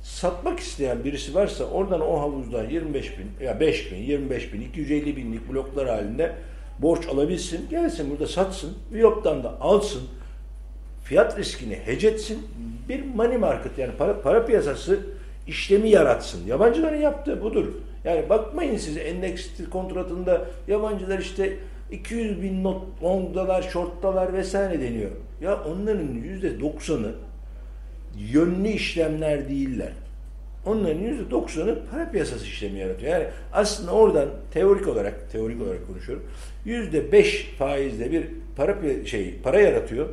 Satmak 0.07 0.61
isteyen 0.61 1.05
birisi 1.05 1.35
varsa 1.35 1.65
oradan 1.65 2.01
o 2.01 2.21
havuzdan 2.21 2.71
25 2.71 3.19
bin 3.19 3.45
ya 3.47 3.61
5 3.61 3.93
bin, 3.93 3.97
25 3.97 4.53
bin, 4.53 4.61
250 4.61 5.17
binlik 5.17 5.53
bloklar 5.53 5.89
halinde 5.89 6.33
borç 6.79 7.09
alabilsin. 7.09 7.71
Gelsin 7.71 8.11
burada 8.11 8.27
satsın. 8.27 8.75
Viyop'tan 8.93 9.45
da 9.45 9.61
alsın. 9.61 10.03
Fiyat 11.05 11.39
riskini 11.39 11.79
hece 11.85 12.09
etsin. 12.09 12.39
Bir 12.89 13.05
money 13.05 13.37
market 13.37 13.79
yani 13.79 13.93
para, 13.99 14.21
para 14.21 14.47
piyasası 14.47 15.01
işlemi 15.47 15.91
yaratsın. 15.91 16.47
Yabancıların 16.47 17.01
yaptığı 17.01 17.43
budur. 17.43 17.67
Yani 18.05 18.29
bakmayın 18.29 18.77
siz 18.77 18.97
endeks 18.97 19.49
kontratında 19.71 20.47
yabancılar 20.69 21.19
işte 21.19 21.57
200 21.91 22.43
bin 22.43 22.65
not 22.65 23.03
longdalar, 23.03 23.63
shorttalar 23.63 24.33
vesaire 24.33 24.81
deniyor. 24.81 25.11
Ya 25.41 25.65
onların 25.65 26.09
yüzde 26.09 26.61
doksanı 26.61 27.13
yönlü 28.33 28.69
işlemler 28.69 29.49
değiller. 29.49 29.93
Onların 30.67 31.01
yüzde 31.01 31.31
doksanı 31.31 31.79
para 31.91 32.11
piyasası 32.11 32.45
işlemi 32.45 32.79
yaratıyor. 32.79 33.13
Yani 33.13 33.27
aslında 33.53 33.91
oradan 33.91 34.29
teorik 34.51 34.89
olarak, 34.89 35.33
teorik 35.33 35.63
olarak 35.63 35.87
konuşuyorum. 35.87 36.25
Yüzde 36.65 37.13
beş 37.13 37.55
faizle 37.59 38.13
bir 38.13 38.27
para 38.57 38.77
şey 39.05 39.35
para 39.43 39.61
yaratıyor. 39.61 40.09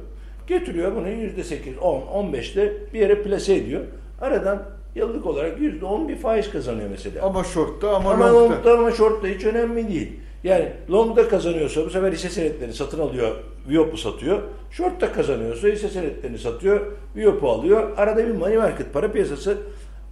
Getiriyor 0.47 0.95
bunu 0.95 1.09
yüzde 1.09 1.43
sekiz, 1.43 1.77
on, 1.77 2.01
on 2.01 2.33
beşte 2.33 2.73
bir 2.93 2.99
yere 2.99 3.23
plase 3.23 3.55
ediyor. 3.55 3.81
Aradan 4.21 4.63
yıllık 4.95 5.25
olarak 5.25 5.61
yüzde 5.61 5.85
on 5.85 6.07
bir 6.09 6.15
faiz 6.15 6.51
kazanıyor 6.51 6.89
mesela. 6.89 7.25
Ama 7.25 7.43
shortta 7.43 7.95
ama, 7.95 8.11
Ama 8.11 8.33
longda 8.33 8.73
ama 8.73 8.91
shortta 8.91 9.27
hiç 9.27 9.45
önemli 9.45 9.87
değil. 9.87 10.11
Yani 10.43 10.69
longda 10.91 11.27
kazanıyorsa 11.27 11.85
bu 11.85 11.89
sefer 11.89 12.11
hisse 12.11 12.29
senetlerini 12.29 12.73
satın 12.73 12.99
alıyor, 12.99 13.35
Viyop'u 13.69 13.97
satıyor. 13.97 14.41
Shortta 14.71 15.13
kazanıyorsa 15.13 15.67
hisse 15.67 15.89
senetlerini 15.89 16.37
satıyor, 16.37 16.81
Viyop'u 17.15 17.49
alıyor. 17.49 17.97
Arada 17.97 18.27
bir 18.27 18.31
money 18.31 18.57
market 18.57 18.93
para 18.93 19.11
piyasası 19.11 19.57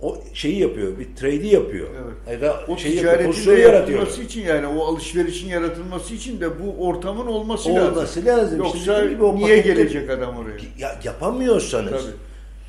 o 0.02 0.18
şeyi 0.34 0.60
yapıyor, 0.60 1.00
bir 1.00 1.16
trade'i 1.16 1.48
yapıyor. 1.48 1.88
Evet. 2.28 2.42
Ya 2.42 2.48
da 2.50 2.60
O 2.68 2.78
şeyi 2.78 2.96
yapıyor, 2.96 3.14
ticaretin 3.34 3.52
de 3.52 3.60
yaratıyor. 3.62 4.00
yaratılması 4.00 4.22
için 4.22 4.42
yani 4.42 4.68
o 4.68 4.86
alışverişin 4.86 5.50
yaratılması 5.50 6.14
için 6.14 6.42
de 6.42 6.50
bu 6.60 6.88
ortamın 6.88 7.28
olması, 7.28 7.70
lazım. 7.70 7.94
Olması 7.94 8.26
lazım. 8.26 8.58
Yoksa 8.58 9.06
gibi 9.06 9.24
o 9.24 9.36
niye 9.36 9.58
gelecek 9.58 10.10
adam 10.10 10.38
oraya? 10.38 10.58
Ya, 10.80 11.00
yapamıyorsanız. 11.04 11.92
Tabii. 11.92 12.16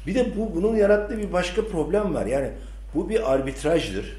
Bir 0.07 0.15
de 0.15 0.27
bu 0.37 0.55
bunun 0.55 0.77
yarattığı 0.77 1.19
bir 1.19 1.33
başka 1.33 1.65
problem 1.65 2.15
var. 2.15 2.27
Yani 2.27 2.51
bu 2.95 3.09
bir 3.09 3.33
arbitrajdır. 3.33 4.17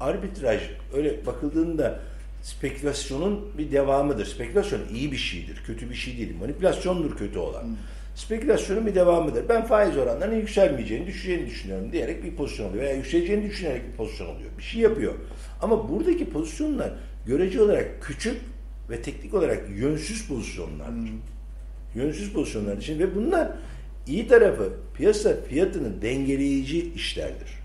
Arbitraj 0.00 0.60
öyle 0.96 1.26
bakıldığında 1.26 2.00
spekülasyonun 2.42 3.48
bir 3.58 3.72
devamıdır. 3.72 4.26
Spekülasyon 4.26 4.80
iyi 4.94 5.12
bir 5.12 5.16
şeydir, 5.16 5.62
kötü 5.66 5.90
bir 5.90 5.94
şey 5.94 6.16
değil. 6.16 6.36
Manipülasyondur 6.40 7.16
kötü 7.16 7.38
olan. 7.38 7.76
Spekülasyonun 8.14 8.86
bir 8.86 8.94
devamıdır. 8.94 9.48
Ben 9.48 9.66
faiz 9.66 9.96
oranlarının 9.96 10.36
yükselmeyeceğini, 10.36 11.06
düşeceğini 11.06 11.46
düşünüyorum 11.46 11.92
diyerek 11.92 12.24
bir 12.24 12.36
pozisyon 12.36 12.68
alıyor. 12.68 12.84
Veya 12.84 12.94
yükseleceğini 12.94 13.50
düşünerek 13.50 13.82
bir 13.92 13.96
pozisyon 13.96 14.26
alıyor. 14.26 14.50
Bir 14.58 14.62
şey 14.62 14.80
yapıyor. 14.80 15.14
Ama 15.62 15.88
buradaki 15.88 16.30
pozisyonlar 16.30 16.92
görece 17.26 17.62
olarak 17.62 18.02
küçük 18.02 18.36
ve 18.90 19.02
teknik 19.02 19.34
olarak 19.34 19.70
yönsüz 19.76 20.28
pozisyonlardır. 20.28 21.10
Yönsüz 21.94 22.32
pozisyonlar 22.32 22.76
için 22.76 22.98
ve 22.98 23.14
bunlar 23.14 23.48
iyi 24.06 24.28
tarafı 24.28 24.72
piyasa 24.94 25.42
fiyatını 25.48 26.02
dengeleyici 26.02 26.92
işlerdir. 26.94 27.62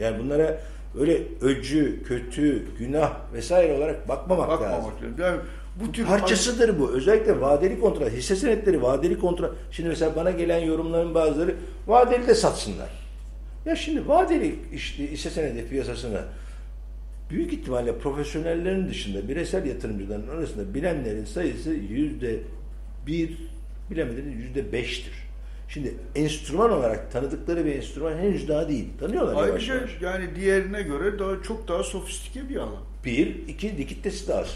Yani 0.00 0.18
bunlara 0.18 0.60
öyle 1.00 1.22
öcü, 1.40 2.02
kötü, 2.02 2.62
günah 2.78 3.32
vesaire 3.32 3.72
olarak 3.72 4.08
bakmamak, 4.08 4.50
lazım. 4.50 4.66
Bakmamak 4.66 5.02
lazım. 5.02 5.14
Yani 5.18 5.40
bu 5.80 5.92
tür 5.92 6.06
Parçasıdır 6.06 6.80
bu. 6.80 6.90
Özellikle 6.90 7.40
vadeli 7.40 7.80
kontrat, 7.80 8.12
hisse 8.12 8.36
senetleri 8.36 8.82
vadeli 8.82 9.18
kontrat. 9.18 9.52
Şimdi 9.70 9.88
mesela 9.88 10.16
bana 10.16 10.30
gelen 10.30 10.58
yorumların 10.58 11.14
bazıları 11.14 11.54
vadeli 11.86 12.26
de 12.26 12.34
satsınlar. 12.34 12.88
Ya 13.66 13.76
şimdi 13.76 14.08
vadeli 14.08 14.58
işte 14.72 15.10
hisse 15.10 15.30
senedi 15.30 15.68
piyasasına 15.68 16.20
büyük 17.30 17.52
ihtimalle 17.52 17.98
profesyonellerin 17.98 18.88
dışında 18.88 19.28
bireysel 19.28 19.66
yatırımcıların 19.66 20.28
arasında 20.28 20.74
bilenlerin 20.74 21.24
sayısı 21.24 21.70
yüzde 21.70 22.38
bir 23.06 23.38
bilemediniz 23.90 24.34
yüzde 24.34 24.72
beştir. 24.72 25.23
Şimdi 25.68 25.94
enstrüman 26.14 26.70
olarak 26.72 27.12
tanıdıkları 27.12 27.64
bir 27.64 27.74
enstrüman 27.74 28.16
henüz 28.18 28.48
daha 28.48 28.68
değil. 28.68 28.88
Tanıyorlar 29.00 29.32
yavaş 29.46 29.50
Ayrıca 29.50 29.74
yavaş. 29.74 29.90
yani 30.02 30.36
diğerine 30.36 30.82
göre 30.82 31.18
daha 31.18 31.42
çok 31.42 31.68
daha 31.68 31.82
sofistike 31.82 32.48
bir 32.48 32.56
alan. 32.56 32.82
Bir, 33.04 33.26
iki 33.48 33.78
likiditesi 33.78 34.28
de 34.28 34.34
az. 34.34 34.48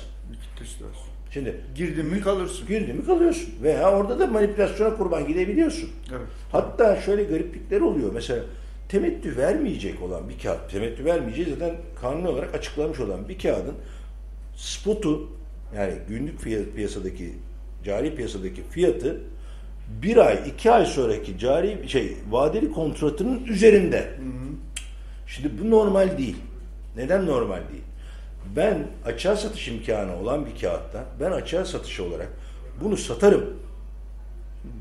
Kitlesi 0.43 0.75
lazım. 0.75 0.97
Şimdi 1.31 1.61
Girdin 1.75 2.07
mi 2.07 2.21
kalırsın. 2.21 2.67
girdin 2.69 2.97
mi 2.97 3.07
kalıyorsun. 3.07 3.51
Veya 3.63 3.91
orada 3.91 4.19
da 4.19 4.27
manipülasyona 4.27 4.97
kurban 4.97 5.27
gidebiliyorsun. 5.29 5.91
Evet. 6.11 6.27
Hatta 6.53 7.01
şöyle 7.01 7.25
gariplikler 7.25 7.81
oluyor. 7.81 8.13
Mesela 8.15 8.45
temettü 8.89 9.37
vermeyecek 9.37 10.03
olan 10.03 10.29
bir 10.29 10.39
kağıt, 10.43 10.71
temettü 10.71 11.05
vermeyeceği 11.05 11.49
zaten 11.51 11.77
kanuni 12.01 12.29
olarak 12.29 12.55
açıklanmış 12.55 13.01
olan 13.01 13.29
bir 13.29 13.39
kağıdın 13.39 13.75
spotu 14.57 15.29
yani 15.77 15.95
günlük 16.09 16.41
piyasadaki 16.77 17.33
cari 17.85 18.15
piyasadaki 18.15 18.63
fiyatı 18.71 19.21
bir 19.89 20.17
ay, 20.17 20.39
iki 20.49 20.71
ay 20.71 20.87
sonraki 20.87 21.39
cari 21.39 21.89
şey 21.89 22.17
vadeli 22.31 22.73
kontratının 22.73 23.45
üzerinde. 23.45 24.11
Şimdi 25.27 25.51
bu 25.63 25.71
normal 25.71 26.19
değil. 26.19 26.37
Neden 26.97 27.27
normal 27.27 27.57
değil? 27.73 27.85
Ben 28.57 28.87
açığa 29.05 29.37
satış 29.37 29.69
imkanı 29.69 30.17
olan 30.17 30.47
bir 30.47 30.61
kağıtta 30.61 31.05
ben 31.21 31.31
açığa 31.31 31.65
satışı 31.65 32.05
olarak 32.05 32.29
bunu 32.83 32.97
satarım. 32.97 33.45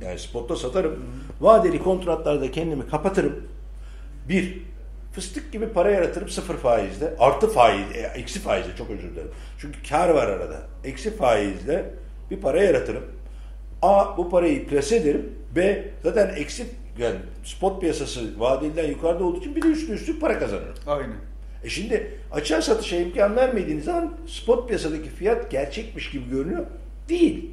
Yani 0.02 0.20
spotta 0.20 0.56
satarım. 0.56 1.06
Vadeli 1.42 1.84
kontratlarda 1.84 2.52
kendimi 2.52 2.88
kapatırım. 2.88 3.48
Bir, 4.30 4.62
fıstık 5.14 5.52
gibi 5.52 5.70
para 5.70 5.92
yaratırım 5.92 6.30
sıfır 6.30 6.56
faizle. 6.56 7.14
Artı 7.20 7.50
faiz, 7.50 7.92
e, 7.96 8.00
eksi 8.00 8.40
faizle 8.40 8.76
çok 8.78 8.90
özür 8.90 9.12
dilerim. 9.12 9.32
Çünkü 9.60 9.90
kar 9.90 10.10
var 10.10 10.28
arada. 10.28 10.62
Eksi 10.84 11.18
faizle 11.18 11.94
bir 12.32 12.38
para 12.38 12.64
yaratırım. 12.64 13.04
A, 13.82 14.18
bu 14.18 14.30
parayı 14.30 14.68
plase 14.68 14.96
ederim. 14.96 15.30
B, 15.56 15.84
zaten 16.04 16.36
eksi 16.36 16.66
yani 17.00 17.16
spot 17.44 17.82
piyasası 17.82 18.40
vadeliden 18.40 18.88
yukarıda 18.88 19.24
olduğu 19.24 19.38
için 19.38 19.56
bir 19.56 19.62
de 19.62 19.68
üstü 19.68 19.94
üstü 19.94 20.20
para 20.20 20.40
kazanırım. 20.40 20.76
Aynen. 20.88 21.16
E 21.64 21.70
şimdi 21.70 22.12
açığa 22.32 22.62
satışa 22.62 22.96
imkan 22.96 23.36
vermediğiniz 23.36 23.86
zaman 23.86 24.14
spot 24.28 24.68
piyasadaki 24.68 25.10
fiyat 25.10 25.52
gerçekmiş 25.52 26.12
gibi 26.12 26.30
görünüyor. 26.30 26.66
Değil. 27.10 27.52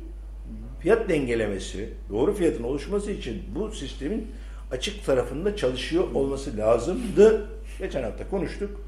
Fiyat 0.81 1.09
dengelemesi, 1.09 1.89
doğru 2.11 2.35
fiyatın 2.35 2.63
oluşması 2.63 3.11
için 3.11 3.43
bu 3.55 3.71
sistemin 3.71 4.27
açık 4.71 5.07
tarafında 5.07 5.57
çalışıyor 5.57 6.05
olması 6.15 6.57
lazımdı. 6.57 7.49
Geçen 7.79 8.03
hafta 8.03 8.29
konuştuk. 8.29 8.81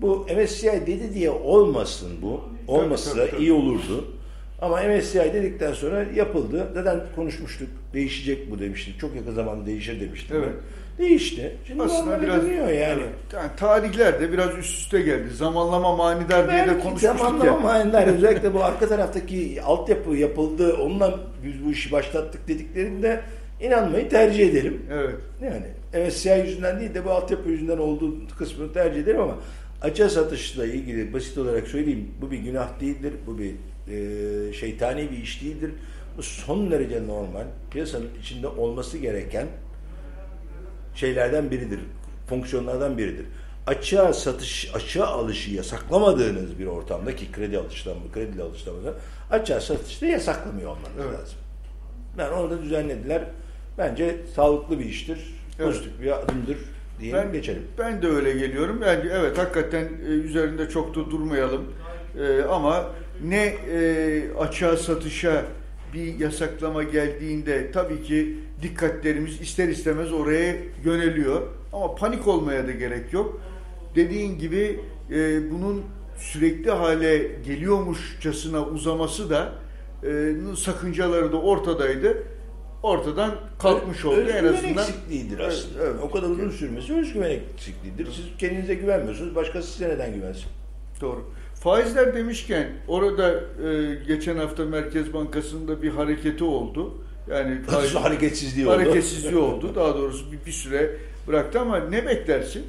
Bu 0.00 0.26
MSCI 0.36 0.82
dedi 0.86 1.14
diye 1.14 1.30
olmasın 1.30 2.10
bu. 2.22 2.40
Olmasa 2.66 3.10
tabii, 3.14 3.30
tabii. 3.30 3.42
iyi 3.42 3.52
olurdu. 3.52 4.13
Ama 4.64 4.82
MSCI 4.82 5.32
dedikten 5.34 5.72
sonra 5.72 6.04
yapıldı. 6.14 6.68
Zaten 6.74 7.00
konuşmuştuk. 7.16 7.68
Değişecek 7.94 8.50
bu 8.50 8.58
demiştik. 8.58 9.00
Çok 9.00 9.16
yakın 9.16 9.34
zamanda 9.34 9.66
değişir 9.66 10.00
demiştim. 10.00 10.36
Evet. 10.36 10.48
ben. 10.98 11.04
Değişti. 11.06 11.56
Şimdi 11.66 11.82
Aslında 11.82 12.22
biraz 12.22 12.42
dönüyor 12.42 12.68
yani. 12.68 13.02
Yani 13.32 13.50
tarihler 13.56 14.20
de 14.20 14.32
biraz 14.32 14.58
üst 14.58 14.78
üste 14.78 15.00
geldi. 15.00 15.30
Zamanlama 15.34 15.96
manidar 15.96 16.50
diye 16.50 16.66
de 16.66 16.78
konuşmuştuk 16.78 17.18
zamanlama 17.18 17.46
ya. 17.46 17.56
manidar 17.56 18.06
özellikle 18.06 18.54
bu 18.54 18.64
arka 18.64 18.88
taraftaki 18.88 19.62
altyapı 19.62 20.10
yapıldı. 20.10 20.76
Onunla 20.76 21.20
biz 21.44 21.64
bu 21.64 21.70
işi 21.70 21.92
başlattık 21.92 22.48
dediklerinde 22.48 23.20
inanmayı 23.60 24.08
tercih 24.08 24.48
ederim. 24.48 24.82
Evet. 24.92 25.14
Yani 25.42 26.06
MSCI 26.06 26.42
yüzünden 26.46 26.80
değil 26.80 26.94
de 26.94 27.04
bu 27.04 27.10
altyapı 27.10 27.48
yüzünden 27.48 27.78
olduğu 27.78 28.14
kısmını 28.38 28.72
tercih 28.72 29.00
ederim 29.00 29.20
ama 29.20 29.34
açığa 29.82 30.08
satışla 30.08 30.66
ilgili 30.66 31.12
basit 31.12 31.38
olarak 31.38 31.68
söyleyeyim 31.68 32.08
bu 32.20 32.30
bir 32.30 32.38
günah 32.38 32.80
değildir. 32.80 33.12
Bu 33.26 33.38
bir 33.38 33.54
e, 33.88 34.52
şeytani 34.52 35.10
bir 35.10 35.16
iş 35.18 35.42
değildir. 35.42 35.70
Bu 36.16 36.22
son 36.22 36.70
derece 36.70 37.06
normal. 37.06 37.44
Piyasanın 37.70 38.08
içinde 38.20 38.48
olması 38.48 38.98
gereken 38.98 39.46
şeylerden 40.94 41.50
biridir. 41.50 41.80
Fonksiyonlardan 42.28 42.98
biridir. 42.98 43.26
Açığa 43.66 44.12
satış, 44.12 44.70
açığa 44.74 45.06
alışı 45.06 45.50
yasaklamadığınız 45.50 46.58
bir 46.58 46.66
ortamda 46.66 47.16
ki 47.16 47.32
kredi 47.32 47.58
alışlamı, 47.58 48.12
kredi 48.12 48.42
alışlamada 48.42 48.94
açığa 49.30 49.60
satışı 49.60 50.00
da 50.00 50.06
yasaklamıyor 50.06 50.70
olmanız 50.70 50.88
Evet. 51.08 51.18
lazım. 51.20 51.38
Yani 52.18 52.34
onu 52.34 52.50
da 52.50 52.62
düzenlediler. 52.62 53.24
Bence 53.78 54.16
sağlıklı 54.34 54.78
bir 54.78 54.84
iştir. 54.84 55.18
Evet. 55.58 55.66
Pozitif 55.68 56.00
bir 56.02 56.18
adımdır 56.18 56.56
diye 57.00 57.14
Ben, 57.14 57.32
geçelim. 57.32 57.62
ben 57.78 58.02
de 58.02 58.06
öyle 58.08 58.32
geliyorum. 58.32 58.82
Yani 58.86 59.10
evet 59.12 59.38
hakikaten 59.38 59.84
e, 59.84 60.06
üzerinde 60.06 60.68
çok 60.68 60.90
da 60.94 61.10
durmayalım. 61.10 61.64
E, 62.20 62.42
ama 62.42 62.86
ne 63.24 63.44
e, 63.44 64.22
açığa 64.38 64.76
satışa 64.76 65.44
bir 65.94 66.18
yasaklama 66.18 66.82
geldiğinde 66.82 67.70
tabii 67.72 68.02
ki 68.02 68.38
dikkatlerimiz 68.62 69.40
ister 69.40 69.68
istemez 69.68 70.12
oraya 70.12 70.54
yöneliyor. 70.84 71.42
Ama 71.72 71.94
panik 71.94 72.26
olmaya 72.28 72.66
da 72.66 72.72
gerek 72.72 73.12
yok. 73.12 73.40
Dediğin 73.96 74.38
gibi 74.38 74.80
e, 75.10 75.50
bunun 75.50 75.82
sürekli 76.18 76.70
hale 76.70 77.18
geliyormuşçasına 77.46 78.64
uzaması 78.64 79.30
da 79.30 79.52
e, 80.04 80.32
sakıncaları 80.56 81.32
da 81.32 81.36
ortadaydı. 81.40 82.22
Ortadan 82.82 83.34
kalkmış 83.58 84.04
oldu 84.04 84.20
en 84.20 84.26
Özgüven 84.26 84.54
azından. 84.54 84.84
eksikliğidir 84.84 85.38
Evet, 85.38 85.52
aslında. 85.52 85.84
evet. 85.84 85.94
O 86.02 86.10
kadar 86.10 86.28
uzun 86.28 86.50
sürmesi 86.50 86.94
özgüven 86.94 87.30
eksikliğidir. 87.30 88.06
Siz 88.06 88.24
kendinize 88.38 88.74
güvenmiyorsunuz. 88.74 89.34
Başkası 89.34 89.72
size 89.72 89.88
neden 89.88 90.14
güvensin? 90.14 90.44
Doğru. 91.00 91.24
Faizler 91.64 92.14
demişken 92.14 92.66
orada 92.88 93.30
e, 93.34 93.94
geçen 94.06 94.36
hafta 94.36 94.64
Merkez 94.64 95.12
Bankası'nda 95.14 95.82
bir 95.82 95.88
hareketi 95.90 96.44
oldu. 96.44 96.94
Yani 97.30 97.58
faiz- 97.70 97.98
hareketsizliği 97.98 98.66
oldu. 98.66 98.74
hareketsizliği 98.76 99.36
oldu. 99.36 99.72
Daha 99.74 99.94
doğrusu 99.98 100.32
bir, 100.32 100.46
bir 100.46 100.52
süre 100.52 100.90
bıraktı 101.28 101.60
ama 101.60 101.78
ne 101.78 102.06
beklersin? 102.06 102.62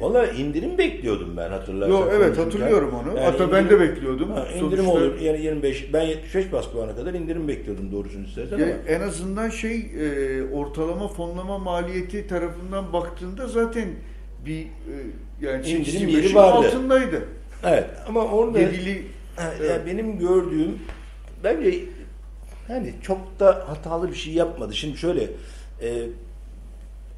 Valla 0.00 0.26
indirim 0.26 0.78
bekliyordum 0.78 1.36
ben 1.36 1.50
hatırlarsan. 1.50 1.94
Yo 1.96 2.04
evet 2.12 2.38
hatırlıyorum 2.38 2.94
onu. 2.94 3.08
Yani 3.08 3.20
Hatta 3.20 3.52
ben 3.52 3.64
indirim- 3.64 3.70
de 3.70 3.80
bekliyordum. 3.80 4.30
Ha, 4.32 4.46
indirim 4.48 4.84
Sonuçta- 4.84 4.92
olur. 4.92 5.20
Yani 5.20 5.42
25 5.42 5.92
ben 5.92 6.02
75 6.02 6.52
bas 6.52 6.68
puana 6.68 6.96
kadar 6.96 7.14
indirim 7.14 7.48
bekliyordum 7.48 7.92
doğrusunu 7.92 8.24
istersen 8.26 8.58
Ya 8.58 8.64
ama. 8.64 8.74
en 8.88 9.00
azından 9.00 9.48
şey 9.48 9.76
e, 9.78 10.42
ortalama 10.52 11.08
fonlama 11.08 11.58
maliyeti 11.58 12.26
tarafından 12.26 12.92
baktığında 12.92 13.46
zaten 13.48 13.88
bir 14.46 14.60
e, 14.62 14.66
yani 15.40 15.68
İndirim 15.68 16.08
8-25'in 16.08 16.08
yeri 16.08 16.34
vardı. 16.34 16.68
altındaydı. 16.68 17.22
Evet 17.64 17.86
ama 18.08 18.24
orada 18.24 18.60
Yedili 18.60 19.06
Ha, 19.36 19.52
Evet. 19.60 19.80
benim 19.86 20.18
gördüğüm 20.18 20.78
bence 21.44 21.78
hani 22.68 22.94
çok 23.02 23.40
da 23.40 23.64
hatalı 23.68 24.10
bir 24.10 24.14
şey 24.16 24.32
yapmadı. 24.32 24.74
Şimdi 24.74 24.96
şöyle 24.98 25.22
e, 25.82 25.92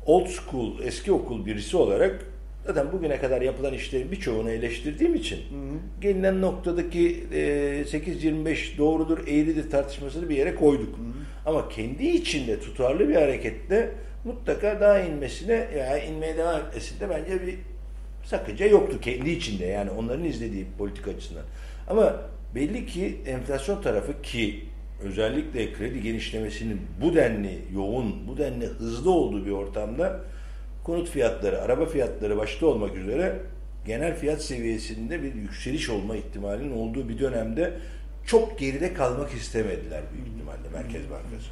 old 0.06 0.26
school, 0.26 0.80
eski 0.82 1.12
okul 1.12 1.46
birisi 1.46 1.76
olarak 1.76 2.24
zaten 2.66 2.92
bugüne 2.92 3.18
kadar 3.20 3.42
yapılan 3.42 3.74
işlerin 3.74 4.10
birçoğunu 4.12 4.50
eleştirdiğim 4.50 5.14
için 5.14 5.38
gelinen 6.00 6.40
noktadaki 6.40 7.24
e, 7.32 7.38
8-25 7.86 8.78
doğrudur, 8.78 9.18
eğridir 9.18 9.70
tartışmasını 9.70 10.28
bir 10.28 10.36
yere 10.36 10.54
koyduk. 10.54 10.98
Ama 11.46 11.68
kendi 11.68 12.06
içinde 12.06 12.60
tutarlı 12.60 13.08
bir 13.08 13.14
harekette 13.14 13.90
mutlaka 14.24 14.80
daha 14.80 14.98
inmesine 15.00 15.68
ya 15.78 15.98
inmeye 15.98 16.36
devam 16.36 16.60
etmesinde 16.60 17.10
bence 17.10 17.46
bir 17.46 17.54
sakınca 18.24 18.66
yoktu 18.66 19.00
kendi 19.00 19.30
içinde 19.30 19.66
yani 19.66 19.90
onların 19.90 20.24
izlediği 20.24 20.66
politik 20.78 21.08
açısından. 21.08 21.44
Ama 21.88 22.16
belli 22.54 22.86
ki 22.86 23.18
enflasyon 23.26 23.82
tarafı 23.82 24.22
ki 24.22 24.64
özellikle 25.02 25.72
kredi 25.72 26.02
genişlemesinin 26.02 26.80
bu 27.00 27.14
denli 27.14 27.58
yoğun, 27.74 28.28
bu 28.28 28.38
denli 28.38 28.66
hızlı 28.66 29.10
olduğu 29.10 29.46
bir 29.46 29.50
ortamda 29.50 30.20
konut 30.84 31.08
fiyatları, 31.08 31.62
araba 31.62 31.86
fiyatları 31.86 32.36
başta 32.36 32.66
olmak 32.66 32.96
üzere 32.96 33.40
genel 33.86 34.16
fiyat 34.16 34.42
seviyesinde 34.42 35.22
bir 35.22 35.34
yükseliş 35.34 35.90
olma 35.90 36.16
ihtimalinin 36.16 36.76
olduğu 36.76 37.08
bir 37.08 37.18
dönemde 37.18 37.72
çok 38.26 38.58
geride 38.58 38.94
kalmak 38.94 39.32
istemediler 39.32 40.02
büyük 40.14 40.26
ihtimalle 40.28 40.68
Merkez 40.72 41.10
Bankası. 41.10 41.50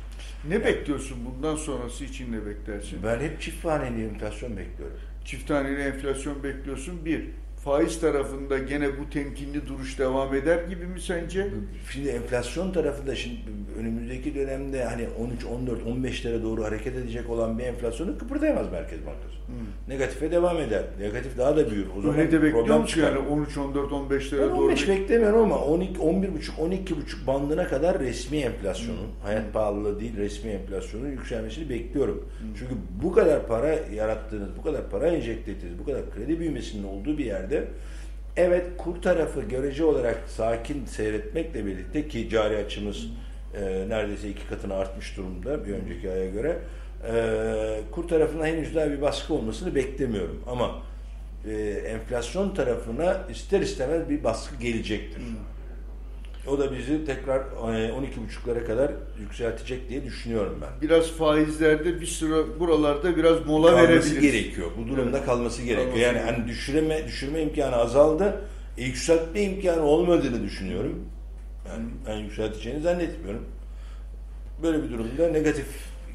ne 0.48 0.64
bekliyorsun 0.64 1.18
bundan 1.24 1.56
sonrası 1.56 2.04
için 2.04 2.32
ne 2.32 2.46
beklersin? 2.46 2.98
Ben 3.04 3.20
hep 3.20 3.40
çift 3.40 3.64
haneli 3.64 4.04
enflasyon 4.04 4.56
bekliyorum. 4.56 4.96
Çift 5.24 5.48
taneli 5.48 5.80
enflasyon 5.80 6.42
bekliyorsun. 6.42 7.04
Bir, 7.04 7.24
faiz 7.64 8.00
tarafında 8.00 8.58
gene 8.58 8.98
bu 8.98 9.10
temkinli 9.10 9.66
duruş 9.66 9.98
devam 9.98 10.34
eder 10.34 10.64
gibi 10.64 10.86
mi 10.86 11.00
sence? 11.00 11.48
Şimdi 11.92 12.08
enflasyon 12.08 12.72
tarafında 12.72 13.14
şimdi 13.16 13.40
önümüzdeki 13.78 14.34
dönemde 14.34 14.84
hani 14.84 15.08
13, 15.08 15.44
14, 15.44 15.86
15 15.86 16.26
lira 16.26 16.42
doğru 16.42 16.64
hareket 16.64 16.96
edecek 16.96 17.30
olan 17.30 17.58
bir 17.58 17.64
enflasyonu 17.64 18.18
kıpırdayamaz 18.18 18.72
Merkez 18.72 19.06
Bankası. 19.06 19.39
Negatife 19.88 20.30
devam 20.30 20.56
eder. 20.56 20.82
Negatif 21.00 21.38
daha 21.38 21.56
da 21.56 21.70
büyür. 21.70 21.86
O 21.98 22.02
zaman 22.02 22.18
Öyle 22.18 22.42
bekliyor 22.42 22.78
musun 22.78 23.02
yani 23.02 23.18
13, 23.18 23.58
14, 23.58 23.92
15 23.92 24.32
Ben 24.32 24.38
lira 24.38 24.50
doğru? 24.50 24.64
15 24.64 24.88
beklemiyorum 24.88 25.40
ama 25.40 25.58
12, 25.58 26.00
11,5, 26.00 26.28
12,5 26.60 27.26
bandına 27.26 27.68
kadar 27.68 27.98
resmi 27.98 28.36
enflasyonun, 28.36 29.08
hayat 29.22 29.52
pahalılığı 29.52 30.00
değil 30.00 30.16
resmi 30.16 30.50
enflasyonun 30.50 31.10
yükselmesini 31.10 31.68
bekliyorum. 31.68 32.28
Çünkü 32.58 32.74
bu 33.02 33.12
kadar 33.12 33.46
para 33.46 33.74
yarattığınız, 33.94 34.48
bu 34.58 34.62
kadar 34.62 34.90
para 34.90 35.06
enjekte 35.06 35.50
ettiğiniz, 35.50 35.78
bu 35.78 35.84
kadar 35.84 36.10
kredi 36.10 36.38
büyümesinin 36.40 36.84
olduğu 36.84 37.18
bir 37.18 37.24
yerde 37.24 37.64
evet 38.36 38.66
kur 38.78 39.02
tarafı 39.02 39.42
görece 39.42 39.84
olarak 39.84 40.18
sakin 40.26 40.84
seyretmekle 40.84 41.66
birlikte 41.66 42.08
ki 42.08 42.28
cari 42.28 42.56
açımız 42.56 43.06
e, 43.54 43.88
neredeyse 43.88 44.28
iki 44.28 44.46
katına 44.48 44.74
artmış 44.74 45.16
durumda 45.16 45.66
bir 45.66 45.72
önceki 45.72 46.10
aya 46.10 46.30
göre 46.30 46.58
e, 47.08 47.80
kur 47.90 48.08
tarafına 48.08 48.46
henüz 48.46 48.74
daha 48.74 48.90
bir 48.90 49.00
baskı 49.02 49.34
olmasını 49.34 49.74
beklemiyorum 49.74 50.42
ama 50.46 50.70
e, 51.48 51.52
enflasyon 51.70 52.54
tarafına 52.54 53.20
ister 53.30 53.60
istemez 53.60 54.08
bir 54.08 54.24
baskı 54.24 54.56
gelecektir. 54.56 55.22
O 56.48 56.58
da 56.58 56.72
bizi 56.78 57.04
tekrar 57.04 57.40
e, 57.40 57.90
12,5'lara 57.90 58.64
kadar 58.64 58.92
yükseltecek 59.20 59.88
diye 59.88 60.04
düşünüyorum 60.04 60.58
ben. 60.62 60.88
Biraz 60.88 61.06
faizlerde 61.10 62.00
bir 62.00 62.06
sıra 62.06 62.60
buralarda 62.60 63.16
biraz 63.16 63.46
mola 63.46 63.70
kalması 63.70 63.88
verebiliriz. 63.88 64.20
gerekiyor. 64.20 64.70
Bu 64.78 64.88
durumda 64.88 65.16
Evet. 65.16 65.26
kalması 65.26 65.62
gerekiyor. 65.62 65.86
Kalması 65.92 66.04
yani 66.04 66.18
hani 66.18 66.48
düşürme 66.48 67.06
düşürme 67.06 67.42
imkanı 67.42 67.76
azaldı. 67.76 68.40
E, 68.78 68.84
yükseltme 68.84 69.42
imkanı 69.42 69.82
olmadığını 69.82 70.42
düşünüyorum. 70.42 71.04
Yani 71.68 71.84
ben 72.06 72.16
yükselteceğini 72.16 72.80
zannetmiyorum. 72.80 73.44
Böyle 74.62 74.82
bir 74.82 74.90
durumda 74.90 75.28
negatif 75.28 75.66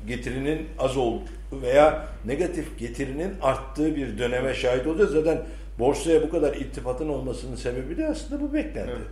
getirinin 0.08 0.68
az 0.80 0.98
olduğu 0.98 1.30
veya 1.62 2.08
negatif 2.26 2.80
getirinin 2.80 3.34
arttığı 3.42 3.96
bir 3.96 4.18
döneme 4.18 4.54
şahit 4.54 4.88
olacağız. 4.88 5.12
Zaten 5.12 5.46
borsaya 5.80 6.24
bu 6.24 6.30
kadar 6.30 6.54
iltifatın 6.54 7.10
olmasının 7.10 7.56
sebebi 7.56 7.98
de 7.98 8.08
aslında 8.08 8.42
bu 8.42 8.54
beklenti. 8.54 8.92
Evet. 8.92 9.08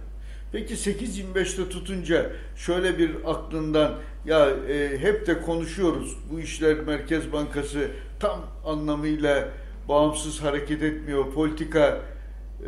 Peki 0.51 0.73
8.25'te 0.73 1.69
tutunca 1.69 2.32
şöyle 2.56 2.97
bir 2.97 3.12
aklından 3.25 3.93
ya 4.25 4.49
e, 4.69 4.97
hep 4.97 5.27
de 5.27 5.41
konuşuyoruz 5.41 6.17
bu 6.32 6.39
işler 6.39 6.79
Merkez 6.79 7.34
Bankası 7.34 7.88
tam 8.19 8.39
anlamıyla 8.65 9.49
bağımsız 9.89 10.41
hareket 10.41 10.84
etmiyor 10.84 11.34
politika 11.34 11.99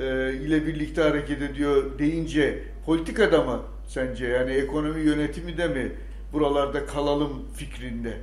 e, 0.02 0.34
ile 0.34 0.66
birlikte 0.68 1.02
hareket 1.02 1.42
ediyor 1.42 2.00
deyince 2.00 2.64
politikada 2.86 3.44
mı 3.44 3.62
sence 3.88 4.28
yani 4.28 4.52
ekonomi 4.52 5.02
yönetimi 5.02 5.58
de 5.58 5.68
mi 5.68 5.92
buralarda 6.34 6.86
kalalım 6.86 7.44
fikrinde? 7.56 8.18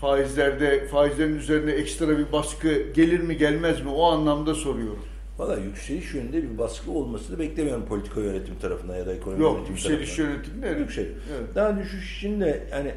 Faizlerde 0.00 0.86
faizlerin 0.88 1.36
üzerine 1.36 1.70
ekstra 1.70 2.18
bir 2.18 2.32
baskı 2.32 2.82
gelir 2.94 3.20
mi 3.20 3.36
gelmez 3.36 3.80
mi 3.82 3.90
o 3.90 4.04
anlamda 4.04 4.54
soruyorum. 4.54 5.04
Valla 5.38 5.56
yükseliş 5.56 6.14
yönünde 6.14 6.42
bir 6.42 6.58
baskı 6.58 6.90
olmasını 6.90 7.38
beklemiyorum 7.38 7.86
politika 7.86 8.20
yönetim 8.20 8.58
tarafından 8.58 8.96
ya 8.96 9.06
da 9.06 9.12
ekonomi 9.14 9.42
Yok 9.42 9.54
yönetim 9.56 9.74
yükseliş 9.74 10.16
tarafından. 10.16 10.34
yönetimi 10.36 10.62
de 10.62 10.80
Yükseliş. 10.80 11.08
Evet. 11.38 11.54
Daha 11.54 11.78
düşüş 11.78 12.16
için 12.18 12.40
de 12.40 12.66
yani 12.70 12.94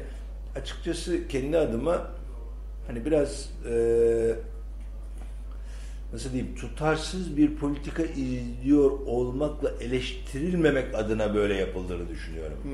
açıkçası 0.56 1.28
kendi 1.28 1.58
adıma 1.58 2.06
hani 2.86 3.04
biraz 3.04 3.50
eee 3.70 4.34
nasıl 6.12 6.32
diyeyim 6.32 6.54
tutarsız 6.54 7.36
bir 7.36 7.54
politika 7.56 8.02
izliyor 8.02 8.90
olmakla 8.90 9.70
eleştirilmemek 9.80 10.94
adına 10.94 11.34
böyle 11.34 11.54
yapıldığını 11.54 12.08
düşünüyorum. 12.08 12.56
Hmm. 12.62 12.72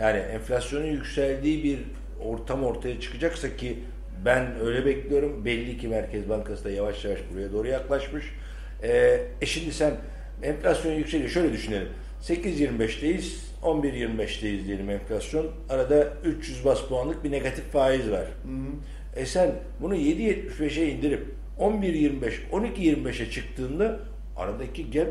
Yani 0.00 0.18
enflasyonun 0.18 0.86
yükseldiği 0.86 1.64
bir 1.64 1.78
ortam 2.24 2.64
ortaya 2.64 3.00
çıkacaksa 3.00 3.56
ki 3.56 3.78
ben 4.24 4.60
öyle 4.60 4.86
bekliyorum. 4.86 5.44
Belli 5.44 5.78
ki 5.78 5.88
Merkez 5.88 6.28
Bankası 6.28 6.64
da 6.64 6.70
yavaş 6.70 7.04
yavaş 7.04 7.18
buraya 7.32 7.52
doğru 7.52 7.68
yaklaşmış. 7.68 8.24
Ee, 8.82 9.20
e 9.40 9.46
şimdi 9.46 9.72
sen 9.72 9.94
enflasyon 10.42 10.92
yükseliyor. 10.92 11.30
Şöyle 11.30 11.52
düşünelim. 11.52 11.88
8.25'teyiz, 12.22 13.34
11.25'teyiz 13.62 14.64
diyelim 14.66 14.90
enflasyon. 14.90 15.50
Arada 15.68 16.12
300 16.24 16.64
bas 16.64 16.88
puanlık 16.88 17.24
bir 17.24 17.30
negatif 17.30 17.64
faiz 17.64 18.10
var. 18.10 18.26
E 19.16 19.26
sen 19.26 19.50
bunu 19.80 19.96
7.75'e 19.96 20.88
indirip 20.88 21.26
11.25, 21.58 22.32
12.25'e 22.52 23.30
çıktığında 23.30 24.00
aradaki 24.36 24.90
gap 24.90 25.08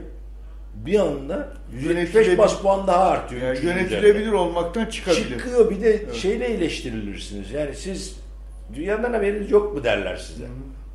bir 0.76 1.00
anda 1.00 1.48
175 1.74 2.28
Yönetilebilir- 2.28 2.38
bas 2.38 2.62
puan 2.62 2.88
daha 2.88 3.04
artıyor. 3.04 3.42
Yani 3.42 3.52
300 3.58 3.64
üzerinde. 3.72 3.94
yönetilebilir 3.96 4.32
olmaktan 4.32 4.86
çıkabilir. 4.86 5.30
Çıkıyor 5.30 5.70
bir 5.70 5.82
de 5.82 6.06
şeyle 6.14 6.46
eleştirilirsiniz. 6.46 7.52
Yani 7.52 7.76
siz 7.76 8.16
dünyadan 8.76 9.14
haberiniz 9.14 9.52
yok 9.52 9.74
mu 9.76 9.84
derler 9.84 10.16
size. 10.18 10.44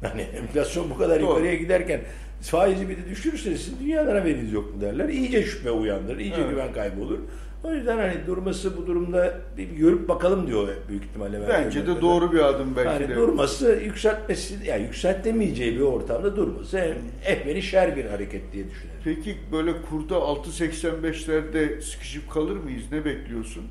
Yani 0.03 0.21
enflasyon 0.43 0.91
bu 0.91 0.99
kadar 0.99 1.21
Doğru. 1.21 1.29
yukarıya 1.31 1.55
giderken 1.55 2.01
faizi 2.43 2.89
bir 2.89 2.97
de 2.97 3.09
düşürürseniz 3.11 3.61
siz 3.61 3.81
dünyadan 3.81 4.17
haberiniz 4.17 4.53
yok 4.53 4.75
mu 4.75 4.81
derler. 4.81 5.09
İyice 5.09 5.43
şüphe 5.43 5.71
uyandırır, 5.71 6.19
iyice 6.19 6.37
Evet. 6.41 6.51
güven 6.51 6.73
kaybı 6.73 7.01
olur. 7.03 7.19
O 7.67 7.75
yüzden 7.75 7.99
hani 7.99 8.27
durması 8.27 8.77
bu 8.77 8.87
durumda 8.87 9.35
bir, 9.57 9.65
görüp 9.69 10.09
bakalım 10.09 10.47
diyor 10.47 10.69
büyük 10.89 11.05
ihtimalle. 11.05 11.41
Bence 11.49 11.87
de 11.87 12.01
doğru 12.01 12.33
bir 12.33 12.39
adım 12.39 12.77
belki 12.77 13.03
Yani 13.03 13.09
de. 13.09 13.17
durması 13.17 13.81
yükseltmesi, 13.85 14.55
yani 14.67 14.83
yükseltemeyeceği 14.83 15.77
bir 15.77 15.81
ortamda 15.81 16.37
durması 16.37 16.95
ehveni 17.27 17.63
şer 17.63 17.97
bir 17.97 18.05
hareket 18.05 18.53
diye 18.53 18.65
düşünüyorum. 18.71 19.03
Peki 19.05 19.37
böyle 19.53 19.73
kurda 19.91 20.15
6.85'lerde 20.15 21.81
sıkışıp 21.83 22.31
kalır 22.31 22.57
mıyız? 22.57 22.85
Ne 22.93 23.05
bekliyorsun? 23.05 23.63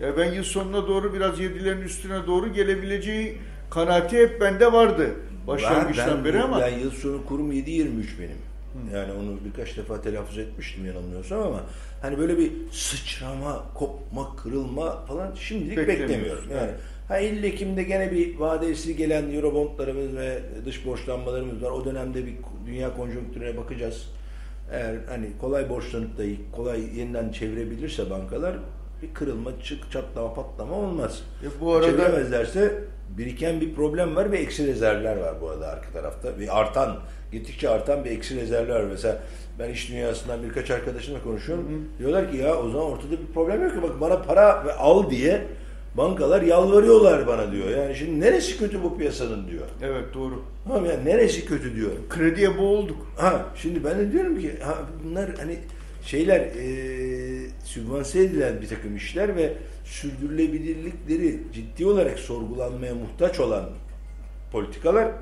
Ya 0.00 0.16
ben 0.16 0.32
yıl 0.32 0.44
sonuna 0.44 0.86
doğru 0.88 1.14
biraz 1.14 1.40
7'lerin 1.40 1.82
üstüne 1.84 2.26
doğru 2.26 2.52
gelebileceği 2.52 3.38
kanaati 3.70 4.18
hep 4.18 4.40
bende 4.40 4.72
vardı. 4.72 5.10
Başlangıçtan 5.46 6.18
Ben- 6.18 6.24
beri 6.24 6.40
ama 6.42 6.60
Ben 6.60 6.78
yıl 6.78 6.90
sonu 6.90 7.26
kurum 7.26 7.52
7.23 7.52 8.18
benim. 8.18 8.38
Yani 8.94 9.12
onu 9.12 9.38
birkaç 9.44 9.76
defa 9.76 10.00
telaffuz 10.02 10.38
etmiştim 10.38 10.86
yanılmıyorsam 10.86 11.42
ama 11.42 11.60
hani 12.04 12.18
böyle 12.18 12.38
bir 12.38 12.52
sıçrama, 12.70 13.64
kopma, 13.74 14.36
kırılma 14.36 15.06
falan 15.06 15.34
şimdilik 15.34 15.78
beklemiyorum. 15.78 16.44
Yani 16.50 16.70
ha 17.08 17.18
50 17.18 17.46
Ekim'de 17.46 17.82
gene 17.82 18.12
bir 18.12 18.36
vadesi 18.38 18.96
gelen 18.96 19.30
Eurobondlarımız 19.30 20.16
ve 20.16 20.42
dış 20.64 20.86
borçlanmalarımız 20.86 21.62
var. 21.62 21.70
O 21.70 21.84
dönemde 21.84 22.26
bir 22.26 22.34
dünya 22.66 22.96
konjonktürüne 22.96 23.56
bakacağız. 23.56 24.10
Eğer 24.72 24.96
hani 25.08 25.26
kolay 25.40 25.68
borçlanıp 25.68 26.18
da 26.18 26.22
kolay 26.52 26.98
yeniden 26.98 27.32
çevirebilirse 27.32 28.10
bankalar 28.10 28.56
bir 29.08 29.14
kırılma, 29.14 29.50
çık, 29.64 29.90
çatlama, 29.92 30.34
patlama 30.34 30.74
olmaz. 30.76 31.22
E 31.42 31.60
bu 31.60 31.72
arada- 31.74 31.90
Çeviremezlerse 31.90 32.74
biriken 33.18 33.60
bir 33.60 33.74
problem 33.74 34.16
var 34.16 34.32
ve 34.32 34.38
eksi 34.38 34.66
rezervler 34.66 35.16
var 35.16 35.34
bu 35.40 35.50
arada 35.50 35.68
arka 35.68 35.90
tarafta. 35.92 36.38
Bir 36.40 36.60
artan, 36.60 36.96
gittikçe 37.32 37.68
artan 37.68 38.04
bir 38.04 38.10
eksi 38.10 38.36
rezervler 38.40 38.74
var. 38.80 38.84
Mesela 38.90 39.18
ben 39.58 39.70
iş 39.70 39.88
dünyasından 39.90 40.42
birkaç 40.42 40.70
arkadaşımla 40.70 41.22
konuşuyorum. 41.22 41.88
Diyorlar 41.98 42.30
ki 42.30 42.36
ya 42.36 42.56
o 42.58 42.68
zaman 42.70 42.86
ortada 42.86 43.10
bir 43.12 43.32
problem 43.34 43.62
yok 43.62 43.74
ki 43.74 43.82
bak 43.82 44.00
bana 44.00 44.22
para 44.22 44.64
ve 44.66 44.72
al 44.72 45.10
diye 45.10 45.42
bankalar 45.96 46.42
yalvarıyorlar 46.42 47.26
bana 47.26 47.52
diyor. 47.52 47.68
Yani 47.68 47.94
şimdi 47.96 48.20
neresi 48.20 48.58
kötü 48.58 48.82
bu 48.82 48.98
piyasanın 48.98 49.48
diyor. 49.48 49.64
evet 49.82 50.14
doğru. 50.14 50.42
Tamam 50.68 50.84
ya 50.86 50.96
neresi 51.04 51.46
kötü 51.46 51.76
diyor. 51.76 51.90
Krediye 52.10 52.58
boğulduk. 52.58 52.96
Ha 53.16 53.44
şimdi 53.56 53.84
ben 53.84 53.98
de 53.98 54.12
diyorum 54.12 54.40
ki 54.40 54.58
ha, 54.62 54.74
bunlar 55.04 55.30
hani 55.38 55.58
şeyler 56.04 56.40
e, 56.40 57.50
sübvanse 57.64 58.20
edilen 58.20 58.62
bir 58.62 58.68
takım 58.68 58.96
işler 58.96 59.36
ve 59.36 59.52
sürdürülebilirlikleri 59.84 61.38
ciddi 61.54 61.86
olarak 61.86 62.18
sorgulanmaya 62.18 62.94
muhtaç 62.94 63.40
olan 63.40 63.70
politikalar 64.52 65.12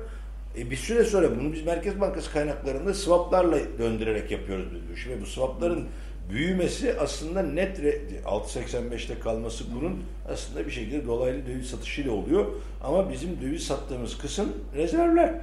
e, 0.57 0.71
bir 0.71 0.75
süre 0.75 1.03
sonra 1.03 1.39
bunu 1.39 1.53
biz 1.53 1.65
Merkez 1.65 1.99
Bankası 1.99 2.31
kaynaklarında 2.31 2.93
swaplarla 2.93 3.57
döndürerek 3.79 4.31
yapıyoruz 4.31 4.71
diyor. 4.71 4.97
Şimdi 5.03 5.21
bu 5.21 5.25
swapların 5.25 5.87
büyümesi 6.29 6.95
aslında 6.99 7.41
net 7.41 7.79
re- 7.79 8.23
6.85'te 8.25 9.19
kalması 9.19 9.63
bunun 9.75 10.03
aslında 10.29 10.65
bir 10.65 10.71
şekilde 10.71 11.05
dolaylı 11.05 11.47
döviz 11.47 11.69
satışıyla 11.69 12.11
oluyor. 12.11 12.45
Ama 12.83 13.11
bizim 13.11 13.41
döviz 13.41 13.63
sattığımız 13.63 14.17
kısım 14.17 14.53
rezervler. 14.75 15.35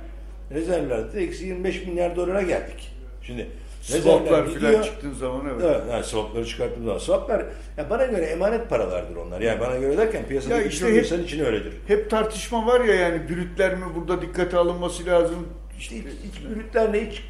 Rezervlerde 0.50 1.22
eksi 1.22 1.46
25 1.46 1.86
milyar 1.86 2.16
dolara 2.16 2.42
geldik. 2.42 2.92
Şimdi 3.22 3.46
Swaplar 3.80 4.46
gidiyor. 4.46 4.84
çıktığın 4.84 5.12
zaman 5.14 5.40
evet. 5.46 5.62
Evet, 5.64 5.80
yani 5.90 6.04
swapları 6.04 6.46
çıkarttığımız 6.46 6.86
zaman. 6.86 6.98
Swaplar 6.98 7.44
ya 7.76 7.90
bana 7.90 8.04
göre 8.04 8.24
emanet 8.24 8.70
paralardır 8.70 9.16
onlar. 9.16 9.40
Yani 9.40 9.60
bana 9.60 9.76
göre 9.76 9.96
derken 9.96 10.26
piyasada 10.28 10.54
Ya 10.54 10.62
işte 10.62 10.70
işte 10.70 10.96
hep- 10.96 11.04
insan 11.04 11.24
için 11.24 11.44
öyledir. 11.44 11.72
Hep 11.86 12.10
tartışma 12.10 12.66
var 12.66 12.80
ya 12.80 12.94
yani 12.94 13.28
brütler 13.28 13.74
mi 13.74 13.84
burada 13.96 14.22
dikkate 14.22 14.56
alınması 14.56 15.06
lazım. 15.06 15.48
İşte 15.78 15.96
hiç, 15.96 16.04
hiç 16.06 16.44
brütlerle 16.56 17.10
hiç 17.10 17.22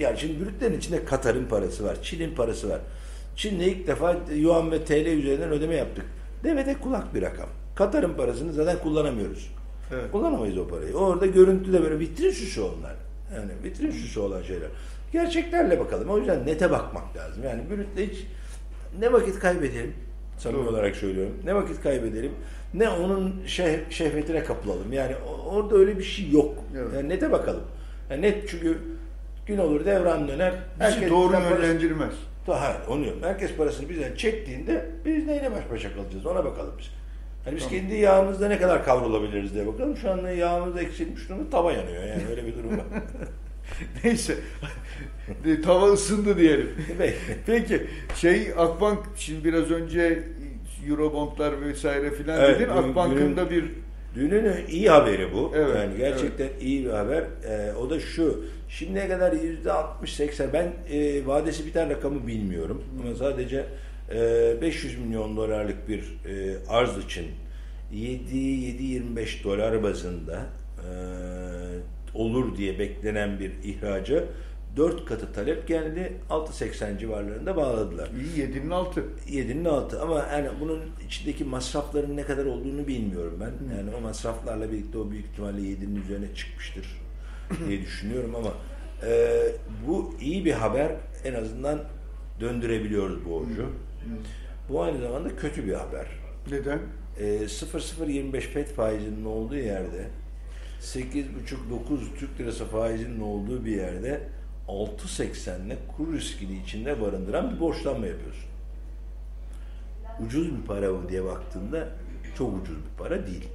yani 0.00 0.18
şimdi 0.18 0.44
brütlerin 0.44 0.78
içinde 0.78 1.04
Katar'ın 1.04 1.44
parası 1.44 1.84
var, 1.84 1.96
Çin'in 2.02 2.34
parası 2.34 2.68
var. 2.70 2.80
Çin'le 3.36 3.60
ilk 3.60 3.86
defa 3.86 4.16
yuan 4.34 4.70
ve 4.72 4.84
TL 4.84 5.06
üzerinden 5.06 5.50
ödeme 5.50 5.74
yaptık. 5.74 6.04
Devede 6.44 6.74
kulak 6.74 7.14
bir 7.14 7.22
rakam. 7.22 7.48
Katar'ın 7.74 8.14
parasını 8.14 8.52
zaten 8.52 8.78
kullanamıyoruz. 8.78 9.50
Evet. 9.94 10.12
Kullanamayız 10.12 10.58
o 10.58 10.68
parayı. 10.68 10.94
Orada 10.94 11.26
görüntüde 11.26 11.82
böyle 11.82 11.98
vitrin 11.98 12.30
süsü 12.30 12.60
onlar. 12.60 12.94
Yani 13.34 13.50
vitrin 13.64 13.90
süsü 13.90 14.20
olan 14.20 14.42
şeyler. 14.42 14.68
Gerçeklerle 15.12 15.80
bakalım. 15.80 16.10
O 16.10 16.18
yüzden 16.18 16.46
nete 16.46 16.70
bakmak 16.70 17.16
lazım. 17.16 17.44
Yani 17.44 17.62
brütle 17.70 18.06
hiç 18.06 18.26
ne 18.98 19.12
vakit 19.12 19.38
kaybedelim. 19.38 19.94
Samimi 20.38 20.64
Doğru. 20.64 20.70
olarak 20.70 20.96
söylüyorum. 20.96 21.34
Ne 21.44 21.54
vakit 21.54 21.82
kaybedelim. 21.82 22.32
Ne 22.74 22.88
onun 22.88 23.42
şeh, 23.46 23.90
şehvetine 23.90 24.44
kapılalım. 24.44 24.92
Yani 24.92 25.14
orada 25.50 25.76
öyle 25.76 25.98
bir 25.98 26.04
şey 26.04 26.30
yok. 26.30 26.54
Evet. 26.76 26.88
Yani 26.96 27.08
nete 27.08 27.32
bakalım. 27.32 27.62
Yani 28.10 28.22
net 28.22 28.48
çünkü 28.48 28.78
gün 29.46 29.58
olur 29.58 29.84
devran 29.84 30.28
döner. 30.28 30.54
Bizi 30.80 31.10
doğru 31.10 31.32
yönlendirmez. 31.32 32.12
Hayır, 32.46 32.78
onu 32.88 33.04
diyorum. 33.04 33.22
Herkes 33.22 33.56
parasını 33.56 33.88
bizden 33.88 34.14
çektiğinde 34.14 34.86
biz 35.04 35.26
neyle 35.26 35.52
baş 35.52 35.70
başa 35.70 35.94
kalacağız 35.94 36.26
ona 36.26 36.44
bakalım 36.44 36.74
biz. 36.78 36.86
Hani 37.44 37.56
biz 37.56 37.64
Tamam. 37.64 37.80
kendi 37.80 37.94
yağımızda 37.94 38.48
ne 38.48 38.58
kadar 38.58 38.84
kavrulabiliriz 38.84 39.54
diye 39.54 39.66
bakalım. 39.66 39.96
Şu 39.96 40.10
anda 40.10 40.30
yağımız 40.30 40.76
eksilmiş 40.76 41.28
durumda 41.28 41.50
tava 41.50 41.72
yanıyor 41.72 42.02
yani 42.02 42.22
öyle 42.30 42.46
bir 42.46 42.56
durum 42.56 42.70
var. 42.78 42.84
Neyse. 44.04 44.36
De- 45.44 45.62
Tava 45.62 45.92
ısındı 45.92 46.38
diyelim. 46.38 46.70
Peki. 47.46 47.86
Şey 48.16 48.52
Akbank 48.56 48.98
şimdi 49.16 49.44
biraz 49.44 49.70
önce 49.70 50.22
Eurobondlar 50.88 51.60
vesaire 51.60 52.10
filan 52.10 52.40
Evet, 52.40 52.60
dedin. 52.60 52.70
Akbank'ın 52.70 53.36
da 53.36 53.50
bir 53.50 53.64
Dünün 54.14 54.66
iyi 54.68 54.90
haberi 54.90 55.32
bu. 55.32 55.52
Evet, 55.56 55.76
yani 55.76 55.98
gerçekten 55.98 56.48
iyi 56.60 56.84
bir 56.84 56.90
haber. 56.90 57.24
Ee, 57.48 57.72
o 57.72 57.90
da 57.90 58.00
şu. 58.00 58.44
Şimdiye 58.68 59.08
kadar 59.08 59.32
yüzde 59.32 59.68
60-80 59.68 60.52
ben 60.52 60.72
e, 60.90 61.26
vadesi 61.26 61.66
biten 61.66 61.90
rakamı 61.90 62.26
bilmiyorum. 62.26 62.84
Ama 63.02 63.14
sadece 63.14 63.64
e, 64.14 64.56
500 64.62 64.98
milyon 64.98 65.36
dolarlık 65.36 65.88
bir 65.88 66.00
e, 66.00 66.56
arz 66.68 66.98
için 66.98 67.26
7-7-25 67.94 69.44
dolar 69.44 69.82
bazında 69.82 70.46
e, 70.78 70.88
olur 72.18 72.56
diye 72.56 72.78
beklenen 72.78 73.40
bir 73.40 73.52
ihraca 73.64 74.24
4 74.76 75.04
katı 75.04 75.32
talep 75.32 75.68
geldi. 75.68 76.12
6.80 76.30 76.98
civarlarında 76.98 77.56
bağladılar. 77.56 78.08
iyi 78.08 78.46
7'nin 78.46 78.70
altı. 78.70 79.04
7'nin 79.28 79.64
altı 79.64 80.02
ama 80.02 80.26
yani 80.32 80.48
bunun 80.60 80.80
içindeki 81.06 81.44
masrafların 81.44 82.16
ne 82.16 82.22
kadar 82.22 82.46
olduğunu 82.46 82.86
bilmiyorum 82.86 83.38
ben. 83.40 83.76
Yani 83.76 83.94
o 83.98 84.00
masraflarla 84.00 84.72
birlikte 84.72 84.98
o 84.98 85.10
büyük 85.10 85.26
ihtimalle 85.26 85.60
7'nin 85.60 86.02
üzerine 86.02 86.34
çıkmıştır 86.34 87.00
diye 87.68 87.80
düşünüyorum 87.86 88.34
ama 88.34 88.52
e, 89.06 89.38
bu 89.86 90.14
iyi 90.20 90.44
bir 90.44 90.52
haber. 90.52 90.92
En 91.24 91.34
azından 91.34 91.80
döndürebiliyoruz 92.40 93.24
borcu. 93.24 93.66
Bu 94.68 94.82
aynı 94.82 94.98
zamanda 94.98 95.36
kötü 95.36 95.66
bir 95.66 95.74
haber. 95.74 96.06
Neden? 96.50 96.78
E, 97.18 97.24
0.025 97.24 98.40
FED 98.40 98.66
faizinin 98.66 99.24
olduğu 99.24 99.56
yerde 99.56 100.08
8.5-9 100.82 102.18
Türk 102.18 102.40
lirası 102.40 102.64
faizinin 102.64 103.20
olduğu 103.20 103.64
bir 103.64 103.76
yerde 103.76 104.20
6.80'le 104.68 105.76
kur 105.96 106.12
riskini 106.12 106.62
içinde 106.62 107.00
barındıran 107.00 107.54
bir 107.54 107.60
borçlanma 107.60 108.06
yapıyorsun. 108.06 108.50
Ucuz 110.26 110.56
bir 110.56 110.66
para 110.66 110.90
mı 110.90 111.08
diye 111.08 111.24
baktığında 111.24 111.88
çok 112.38 112.62
ucuz 112.62 112.76
bir 112.76 113.04
para 113.04 113.26
değil. 113.26 113.48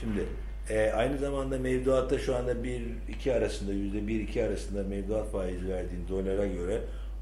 Şimdi 0.00 0.26
e, 0.70 0.90
aynı 0.90 1.18
zamanda 1.18 1.58
mevduatta 1.58 2.18
şu 2.18 2.36
anda 2.36 2.52
1-2 2.52 3.32
arasında 3.32 3.72
yüzde 3.72 3.98
1-2 3.98 4.46
arasında 4.46 4.82
mevduat 4.82 5.32
faizi 5.32 5.68
verdiğin 5.68 6.08
dolara 6.08 6.46
göre 6.46 6.80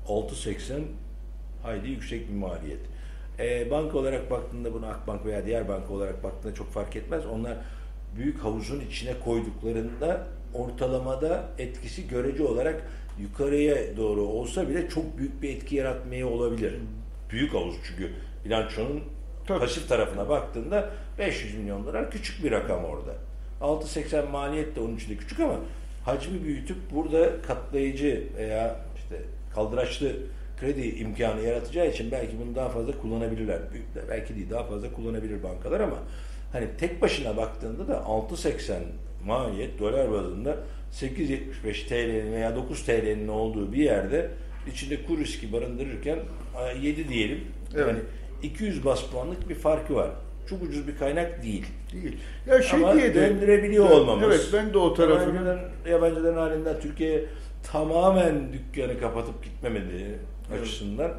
6.80 0.08 0.80
hayli 1.62 1.90
yüksek 1.90 2.28
bir 2.28 2.34
maliyet. 2.34 2.80
E, 3.38 3.70
banka 3.70 3.98
olarak 3.98 4.30
baktığında 4.30 4.74
bunu 4.74 4.86
Akbank 4.86 5.26
veya 5.26 5.46
diğer 5.46 5.68
banka 5.68 5.94
olarak 5.94 6.24
baktığında 6.24 6.54
çok 6.54 6.72
fark 6.72 6.96
etmez. 6.96 7.26
Onlar 7.26 7.56
büyük 8.16 8.44
havuzun 8.44 8.80
içine 8.80 9.20
koyduklarında 9.24 10.26
ortalamada 10.54 11.44
etkisi 11.58 12.08
görece 12.08 12.42
olarak 12.42 12.82
yukarıya 13.20 13.96
doğru 13.96 14.20
olsa 14.20 14.68
bile 14.68 14.88
çok 14.88 15.18
büyük 15.18 15.42
bir 15.42 15.56
etki 15.56 15.76
yaratmaya 15.76 16.26
olabilir. 16.28 16.74
Büyük 17.30 17.54
havuz 17.54 17.74
çünkü 17.84 18.10
bilançonun 18.44 19.02
Tabii. 19.46 19.58
pasif 19.58 19.88
tarafına 19.88 20.28
baktığında 20.28 20.90
500 21.18 21.58
milyon 21.58 21.86
dolar 21.86 22.10
küçük 22.10 22.44
bir 22.44 22.50
rakam 22.50 22.84
orada. 22.84 23.14
6.80 23.60 24.28
maliyet 24.28 24.76
de 24.76 24.80
onun 24.80 24.96
için 24.96 25.10
de 25.10 25.16
küçük 25.16 25.40
ama 25.40 25.56
hacmi 26.04 26.44
büyütüp 26.44 26.76
burada 26.94 27.42
katlayıcı 27.42 28.28
veya 28.36 28.80
işte 28.96 29.16
kaldıraçlı 29.54 30.12
kredi 30.60 30.88
imkanı 30.88 31.40
yaratacağı 31.40 31.88
için 31.88 32.10
belki 32.10 32.40
bunu 32.40 32.54
daha 32.54 32.68
fazla 32.68 32.98
kullanabilirler. 32.98 33.58
Belki 34.08 34.34
değil 34.34 34.50
daha 34.50 34.64
fazla 34.64 34.92
kullanabilir 34.92 35.42
bankalar 35.42 35.80
ama 35.80 35.98
hani 36.52 36.66
tek 36.78 37.02
başına 37.02 37.36
baktığında 37.36 37.88
da 37.88 37.94
6.80 37.94 38.72
maliyet 39.26 39.78
dolar 39.78 40.12
bazında 40.12 40.56
8.75 40.92 41.88
TL'nin 41.88 42.32
veya 42.32 42.56
9 42.56 42.84
TL'nin 42.84 43.28
olduğu 43.28 43.72
bir 43.72 43.82
yerde 43.82 44.30
içinde 44.72 45.02
kur 45.02 45.18
riski 45.18 45.52
barındırırken 45.52 46.18
7 46.82 47.08
diyelim. 47.08 47.40
Evet. 47.74 47.86
Yani 47.88 47.98
200 48.42 48.84
bas 48.84 49.02
puanlık 49.10 49.48
bir 49.48 49.54
farkı 49.54 49.94
var. 49.94 50.10
Çok 50.50 50.62
ucuz 50.62 50.88
bir 50.88 50.96
kaynak 50.96 51.42
değil. 51.42 51.66
Değil. 51.92 52.16
Ya 52.46 52.62
şey 52.62 52.78
Ama 52.84 52.94
diye 52.94 53.14
de 53.14 53.14
döndürebiliyor 53.14 53.90
olmamız. 53.90 54.24
Evet 54.26 54.48
ben 54.52 54.74
de 54.74 54.78
o 54.78 54.94
tarafını 54.94 55.34
Yabancıların, 55.34 55.60
yabancıların 55.90 56.36
halinden 56.36 56.80
Türkiye'ye 56.80 57.24
tamamen 57.72 58.52
dükkanı 58.52 59.00
kapatıp 59.00 59.44
gitmemediği 59.44 60.06
Evet. 60.50 60.62
açısından 60.62 61.12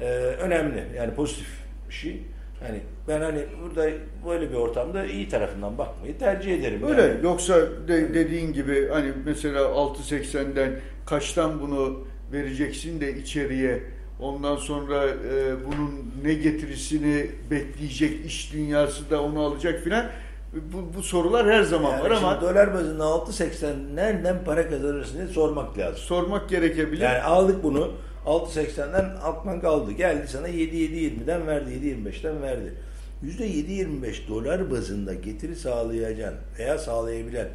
e, 0.00 0.04
önemli. 0.18 0.84
Yani 0.96 1.14
pozitif 1.14 1.48
bir 1.88 1.94
şey. 1.94 2.22
Hani 2.60 2.80
ben 3.08 3.20
hani 3.20 3.44
burada 3.62 3.90
böyle 4.28 4.50
bir 4.50 4.54
ortamda 4.54 5.04
iyi 5.04 5.28
tarafından 5.28 5.78
bakmayı 5.78 6.18
tercih 6.18 6.54
ederim. 6.58 6.82
Öyle. 6.82 7.02
Yani. 7.02 7.14
Yoksa 7.22 7.54
de, 7.88 8.14
dediğin 8.14 8.52
gibi 8.52 8.88
hani 8.92 9.12
mesela 9.24 9.60
6.80'den 9.60 10.70
kaçtan 11.06 11.60
bunu 11.60 11.98
vereceksin 12.32 13.00
de 13.00 13.16
içeriye 13.16 13.82
ondan 14.20 14.56
sonra 14.56 15.04
e, 15.06 15.54
bunun 15.66 16.12
ne 16.24 16.34
getirisini 16.34 17.26
bekleyecek 17.50 18.26
iş 18.26 18.52
dünyası 18.52 19.10
da 19.10 19.22
onu 19.22 19.40
alacak 19.40 19.80
filan 19.80 20.06
bu, 20.52 20.98
bu 20.98 21.02
sorular 21.02 21.46
her 21.46 21.62
zaman 21.62 21.90
Yani 21.90 22.04
var 22.04 22.10
ama 22.10 22.40
dolar 22.40 22.74
bazında 22.74 23.04
6.80 23.04 23.94
nereden 23.94 24.44
para 24.44 24.70
kazanırsın 24.70 25.18
diye 25.18 25.26
sormak 25.26 25.78
lazım. 25.78 25.98
sormak 25.98 26.48
gerekebilir. 26.48 27.02
Yani 27.02 27.22
aldık 27.22 27.62
bunu 27.62 27.92
6.80'den 28.28 29.16
altman 29.22 29.60
kaldı. 29.60 29.92
Geldi 29.92 30.28
sana 30.28 30.48
7.7.20'den 30.48 31.46
verdi, 31.46 31.70
7.25'ten 31.70 32.42
verdi. 32.42 32.74
%7.25 33.24 34.28
dolar 34.28 34.70
bazında 34.70 35.14
getiri 35.14 35.56
sağlayacaksın 35.56 36.38
veya 36.58 36.78
sağlayabilen 36.78 37.48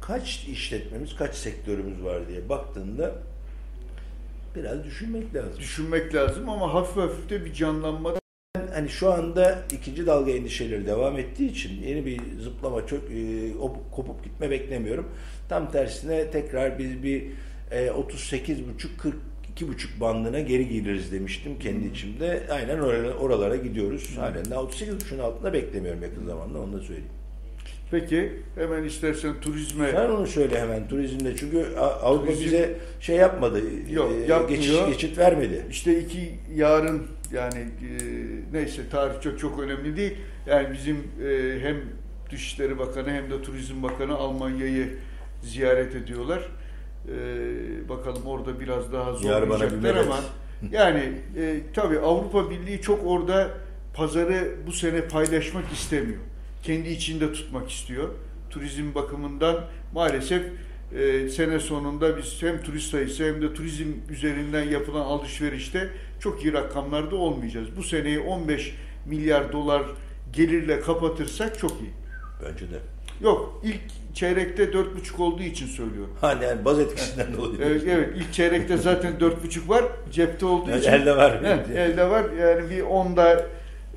kaç 0.00 0.44
işletmemiz, 0.48 1.16
kaç 1.16 1.34
sektörümüz 1.34 2.04
var 2.04 2.28
diye 2.28 2.48
baktığında 2.48 3.12
biraz 4.56 4.84
düşünmek 4.84 5.34
lazım. 5.34 5.58
Düşünmek 5.58 6.14
lazım 6.14 6.48
ama 6.48 6.74
hafif 6.74 6.96
hafif 6.96 7.30
de 7.30 7.44
bir 7.44 7.54
canlanma 7.54 8.14
Hani 8.74 8.88
şu 8.88 9.12
anda 9.12 9.58
ikinci 9.72 10.06
dalga 10.06 10.30
endişeleri 10.30 10.86
devam 10.86 11.18
ettiği 11.18 11.50
için 11.50 11.82
yeni 11.82 12.06
bir 12.06 12.20
zıplama 12.40 12.86
çok 12.86 13.04
e, 13.04 13.14
op- 13.52 13.90
kopup 13.92 14.24
gitme 14.24 14.50
beklemiyorum. 14.50 15.08
Tam 15.48 15.72
tersine 15.72 16.30
tekrar 16.30 16.78
biz 16.78 17.02
bir 17.02 17.24
e, 17.70 17.86
38,5 17.86 19.12
42,5 19.56 20.00
bandına 20.00 20.40
geri 20.40 20.68
geliriz 20.68 21.12
demiştim 21.12 21.58
kendi 21.58 21.86
içimde. 21.88 22.42
Aynen 22.50 22.78
oralara, 22.78 23.14
oralara 23.14 23.56
gidiyoruz. 23.56 24.18
Halen 24.18 24.50
daha 24.50 24.60
38,5'un 24.60 25.18
altında 25.18 25.52
beklemiyorum 25.52 26.02
yakın 26.02 26.26
zamanda 26.26 26.58
onu 26.58 26.72
da 26.72 26.78
söyleyeyim. 26.80 27.08
Peki 27.90 28.32
hemen 28.54 28.84
istersen 28.84 29.40
turizme 29.40 29.90
Sen 29.92 30.10
onu 30.10 30.26
söyle 30.26 30.60
hemen 30.60 30.88
turizmde 30.88 31.36
çünkü 31.36 31.66
Avrupa 31.76 32.32
Turizm- 32.32 32.44
bize 32.44 32.74
şey 33.00 33.16
yapmadı. 33.16 33.62
Yok, 33.90 34.12
e, 34.12 34.32
yapmıyor. 34.32 34.48
geçiş, 34.48 34.86
geçit 34.86 35.18
vermedi. 35.18 35.62
İşte 35.70 36.00
iki 36.00 36.34
yarın 36.54 37.02
yani 37.32 37.58
e, 37.58 37.90
neyse 38.52 38.82
tarih 38.90 39.20
çok 39.20 39.38
çok 39.38 39.60
önemli 39.60 39.96
değil. 39.96 40.14
Yani 40.46 40.68
bizim 40.72 40.96
e, 40.96 41.60
hem 41.60 41.76
Dışişleri 42.30 42.78
Bakanı 42.78 43.10
hem 43.10 43.30
de 43.30 43.42
Turizm 43.42 43.82
Bakanı 43.82 44.14
Almanya'yı 44.14 44.88
ziyaret 45.42 45.94
ediyorlar. 45.94 46.48
E, 47.08 47.88
bakalım 47.88 48.26
orada 48.26 48.60
biraz 48.60 48.92
daha 48.92 49.12
zorlayacaklar 49.12 49.96
ama 49.96 50.20
yani 50.72 51.12
e, 51.36 51.60
tabii 51.74 51.98
Avrupa 51.98 52.50
Birliği 52.50 52.80
çok 52.80 53.06
orada 53.06 53.50
pazarı 53.94 54.54
bu 54.66 54.72
sene 54.72 55.00
paylaşmak 55.00 55.72
istemiyor. 55.72 56.20
Kendi 56.62 56.88
içinde 56.88 57.32
tutmak 57.32 57.70
istiyor. 57.70 58.08
Turizm 58.50 58.94
bakımından 58.94 59.64
maalesef 59.94 60.42
e, 60.98 61.28
sene 61.28 61.60
sonunda 61.60 62.16
biz 62.16 62.42
hem 62.42 62.62
turist 62.62 62.90
sayısı 62.90 63.24
hem 63.24 63.42
de 63.42 63.54
turizm 63.54 63.88
üzerinden 64.10 64.62
yapılan 64.62 65.04
alışverişte 65.04 65.90
çok 66.20 66.44
iyi 66.44 66.52
rakamlarda 66.52 67.16
olmayacağız. 67.16 67.68
Bu 67.76 67.82
seneyi 67.82 68.20
15 68.20 68.74
milyar 69.06 69.52
dolar 69.52 69.82
gelirle 70.32 70.80
kapatırsak 70.80 71.58
çok 71.58 71.70
iyi. 71.70 71.90
Bence 72.42 72.70
de. 72.70 72.78
Yok 73.20 73.60
ilk 73.64 73.80
çeyrekte 74.14 74.64
4,5 74.64 75.22
olduğu 75.22 75.42
için 75.42 75.66
söylüyorum. 75.66 76.16
Hani 76.20 76.44
yani 76.44 76.64
baz 76.64 76.78
etkisinden 76.80 77.34
dolayı. 77.36 77.58
Evet, 77.64 77.82
evet 77.88 78.08
ilk 78.16 78.32
çeyrekte 78.32 78.76
zaten 78.76 79.12
4,5 79.20 79.68
var 79.68 79.84
cepte 80.12 80.46
olduğu 80.46 80.70
için. 80.76 80.92
elde 80.92 81.16
var. 81.16 81.40
Evet, 81.44 81.70
elde 81.70 82.10
var. 82.10 82.24
Yani 82.30 82.70
bir 82.70 82.80
10'da 82.82 83.46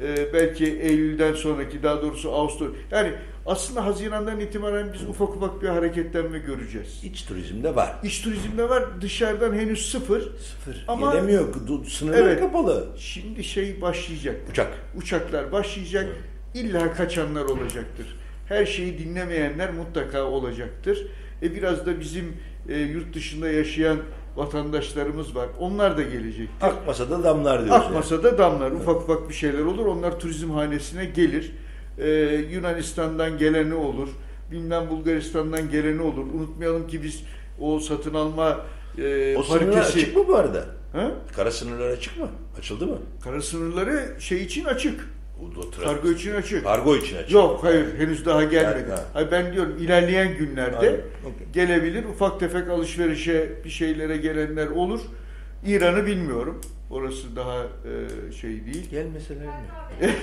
e, 0.04 0.34
belki 0.34 0.66
Eylül'den 0.66 1.34
sonraki 1.34 1.84
daha 1.84 2.02
doğrusu 2.02 2.32
Ağustos. 2.32 2.70
Yani 2.92 3.12
aslında 3.46 3.86
Haziran'dan 3.86 4.40
itibaren 4.40 4.94
biz 4.94 5.04
ufak 5.04 5.30
ufak 5.30 5.62
bir 5.62 5.68
hareketlenme 5.68 6.40
göreceğiz. 6.40 7.00
İç 7.04 7.26
turizmde 7.26 7.76
var. 7.76 7.96
İç 8.04 8.22
turizmde 8.22 8.70
var. 8.70 8.84
Dışarıdan 9.02 9.54
henüz 9.54 9.92
sıfır. 9.92 10.22
Sıfır. 10.22 10.86
Ama- 10.88 11.12
Gelemiyor. 11.12 11.54
Sınırlar 11.90 12.18
Evet. 12.20 12.40
kapalı. 12.40 12.88
Şimdi 12.98 13.44
şey 13.44 13.82
başlayacak. 13.82 14.36
Uçak. 14.52 14.72
Uçaklar 14.96 15.52
başlayacak. 15.52 16.08
İlla 16.54 16.94
kaçanlar 16.94 17.44
olacaktır. 17.44 18.16
Her 18.50 18.66
şeyi 18.66 18.98
dinlemeyenler 18.98 19.74
mutlaka 19.74 20.24
olacaktır. 20.24 21.08
E 21.42 21.56
biraz 21.56 21.86
da 21.86 22.00
bizim 22.00 22.34
e, 22.70 22.80
yurt 22.80 23.16
dışında 23.16 23.50
yaşayan 23.50 23.98
vatandaşlarımız 24.36 25.36
var. 25.36 25.48
Onlar 25.60 25.98
da 25.98 26.02
gelecektir. 26.02 26.68
Akmasa 26.68 27.10
da 27.10 27.24
damlar 27.24 27.66
diyoruz. 27.66 27.86
Akmasa 27.86 28.24
da 28.24 28.38
damlar. 28.38 28.72
Ufak 28.72 28.96
ufak 28.96 29.30
bir 29.30 29.34
şeyler 29.34 29.60
olur. 29.60 29.86
Onlar 29.86 30.20
turizm 30.20 30.52
hanesine 30.52 31.06
gelir. 31.06 31.52
Ee, 31.98 32.10
Yunanistan'dan 32.52 33.38
geleni 33.38 33.74
olur. 33.74 34.10
Bilmem 34.52 34.90
Bulgaristan'dan 34.90 35.72
geleni 35.72 36.02
olur. 36.02 36.26
Unutmayalım 36.34 36.88
ki 36.88 37.04
biz 37.04 37.24
o 37.60 37.80
satın 37.80 38.14
alma 38.14 38.66
e, 38.98 39.04
Yani. 39.04 39.38
O 39.38 39.44
sınırlar 39.44 39.74
paritesi... 39.74 40.00
açık 40.00 40.18
mı 40.18 40.28
bu 40.28 40.36
arada? 40.36 40.66
Ha? 40.94 41.12
Kara 41.36 41.52
sınırlar 41.52 41.90
açık 41.90 42.18
mı? 42.18 42.30
Açıldı 42.60 42.88
mı? 42.88 42.98
Kara 43.24 43.42
sınırları 43.42 44.16
şey 44.20 44.44
için 44.44 44.66
açık. 44.66 45.10
Tra- 45.72 45.84
Kargo 45.84 46.12
için 46.12 46.36
açık. 46.36 46.64
Kargo 46.64 46.96
için 46.96 47.18
açık. 47.18 47.32
Yok 47.32 47.64
hayır 47.64 47.86
henüz 47.98 48.26
daha 48.26 48.44
gelmedi. 48.44 48.90
Yani, 48.90 48.92
ha. 48.92 49.06
Hayır, 49.14 49.32
ben 49.32 49.54
diyorum 49.54 49.78
ilerleyen 49.80 50.38
günlerde 50.38 50.76
Hayır, 50.76 51.00
gelebilir. 51.54 52.06
Ufak 52.06 52.40
tefek 52.40 52.70
alışverişe 52.70 53.50
bir 53.66 53.70
şeylere 53.70 54.18
gelenler 54.18 54.68
olur. 54.68 55.00
İran'ı 55.66 56.06
bilmiyorum. 56.06 56.62
Orası 56.90 57.36
daha 57.36 57.64
e, 57.64 58.32
şey 58.32 58.50
değil. 58.50 58.90
Gelmeseler 58.90 59.46
mi? 59.46 59.52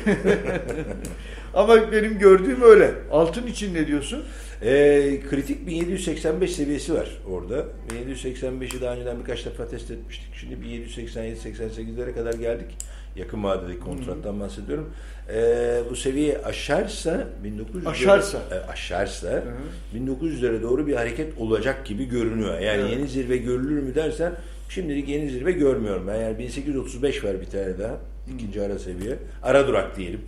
Ama 1.54 1.92
benim 1.92 2.18
gördüğüm 2.18 2.62
öyle. 2.62 2.94
Altın 3.10 3.46
için 3.46 3.74
ne 3.74 3.86
diyorsun? 3.86 4.24
Ee, 4.62 5.20
kritik 5.30 5.66
1785 5.66 6.52
seviyesi 6.52 6.94
var 6.94 7.18
orada. 7.30 7.66
1785'i 8.06 8.80
daha 8.80 8.94
önceden 8.94 9.18
birkaç 9.20 9.46
defa 9.46 9.68
test 9.68 9.90
etmiştik. 9.90 10.34
Şimdi 10.34 10.54
1787-88'lere 10.54 12.14
kadar 12.14 12.34
geldik. 12.34 12.76
Yakın 13.16 13.44
vadedeki 13.44 13.80
kontrattan 13.80 14.40
bahsediyorum. 14.40 14.90
Ee, 15.34 15.82
bu 15.90 15.96
seviye 15.96 16.38
aşarsa 16.38 17.26
1900 17.44 17.86
Aşarsa. 17.86 18.38
E, 18.50 18.54
aşarsa 18.70 19.28
hı. 19.28 19.42
1900'lere 19.98 20.62
doğru 20.62 20.86
bir 20.86 20.94
hareket 20.94 21.38
olacak 21.38 21.86
gibi 21.86 22.04
görünüyor. 22.04 22.58
Yani 22.60 22.80
Evet. 22.82 22.90
yeni 22.90 23.08
zirve 23.08 23.36
görülür 23.36 23.82
mü 23.82 23.94
dersen 23.94 24.32
şimdilik 24.68 25.08
yeni 25.08 25.30
zirve 25.30 25.52
görmüyorum. 25.52 26.06
Ben 26.08 26.14
yani 26.20 26.38
1835 26.38 27.24
var 27.24 27.40
bir 27.40 27.46
tane 27.46 27.78
daha. 27.78 27.96
ikinci 28.34 28.62
ara 28.62 28.78
seviye. 28.78 29.16
Ara 29.42 29.68
durak 29.68 29.96
diyelim. 29.96 30.20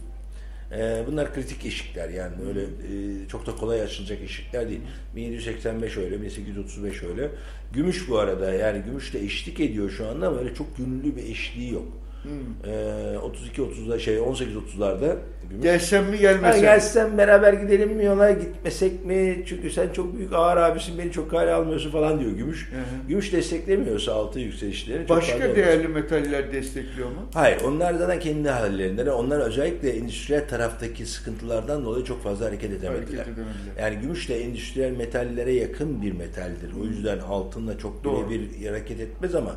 Ee, 0.73 1.03
bunlar 1.07 1.35
kritik 1.35 1.67
eşikler 1.67 2.09
yani 2.09 2.33
öyle 2.49 2.63
e, 2.63 3.29
çok 3.29 3.47
da 3.47 3.57
kolay 3.57 3.83
açılacak 3.83 4.21
eşikler 4.23 4.69
değil. 4.69 4.81
1785 5.17 5.97
öyle, 5.97 6.23
1835 6.23 7.03
öyle. 7.03 7.31
Gümüş 7.73 8.09
bu 8.09 8.19
arada 8.19 8.53
yani 8.55 8.83
gümüş 8.87 9.15
de 9.15 9.21
eşlik 9.21 9.61
ediyor 9.61 9.91
şu 9.91 10.07
anda 10.09 10.29
ama 10.29 10.39
öyle 10.39 10.55
çok 10.55 10.77
gönüllü 10.77 11.17
bir 11.17 11.23
eşliği 11.31 11.73
yok. 11.73 11.87
Ee, 12.67 13.19
32 13.23 13.63
30'da 13.63 13.99
şey 13.99 14.21
18 14.21 14.55
30'larda 14.57 15.17
gümüş. 15.51 15.63
Gelsem 15.63 16.05
mi 16.05 16.11
Ha, 16.11 16.17
gelmesem 16.17 16.57
mi? 16.57 16.61
gelsen 16.61 17.19
beraber 17.19 17.53
gidelim 17.53 17.93
mi 17.93 18.05
yola 18.05 18.31
gitmesek 18.31 19.05
mi? 19.05 19.43
Çünkü 19.47 19.71
sen 19.71 19.89
çok 19.93 20.17
büyük 20.19 20.33
ağır 20.33 20.57
abisin 20.57 20.99
beni 20.99 21.13
çok 21.13 21.31
kale 21.31 21.53
almıyorsun 21.53 21.91
falan 21.91 22.21
diyor 22.21 22.31
Gümüş. 22.31 22.71
Hı 22.73 22.77
hı. 22.77 23.09
Gümüş 23.09 23.33
desteklemiyorsa 23.33 24.13
altı 24.15 24.41
yükselişleri 24.41 25.09
Başka 25.09 25.57
değerli 25.57 25.89
metaller 25.89 26.53
destekliyor 26.53 27.09
mu? 27.09 27.15
Hayır 27.35 27.61
onlar 27.61 27.95
zaten 27.95 28.21
kendi 28.21 28.49
hallerinde. 28.49 29.13
Onlar 29.13 29.41
özellikle 29.41 29.91
endüstriyel 29.91 30.49
taraftaki 30.49 31.07
sıkıntılardan 31.07 31.85
dolayı 31.85 32.05
çok 32.05 32.23
fazla 32.23 32.47
hareket 32.47 32.71
edemediler. 32.71 32.93
Hareket 32.99 33.15
edemediler. 33.21 33.73
Yani 33.81 33.97
gümüş 33.97 34.29
de 34.29 34.45
endüstriyel 34.45 34.91
metallere 34.91 35.53
yakın 35.53 36.03
bir 36.03 36.13
metaldir. 36.13 36.71
O 36.83 36.85
yüzden 36.85 37.19
altınla 37.19 37.79
çok 37.79 38.05
Doğru. 38.05 38.31
birebir 38.31 38.67
hareket 38.69 39.01
etmez 39.01 39.35
ama 39.35 39.57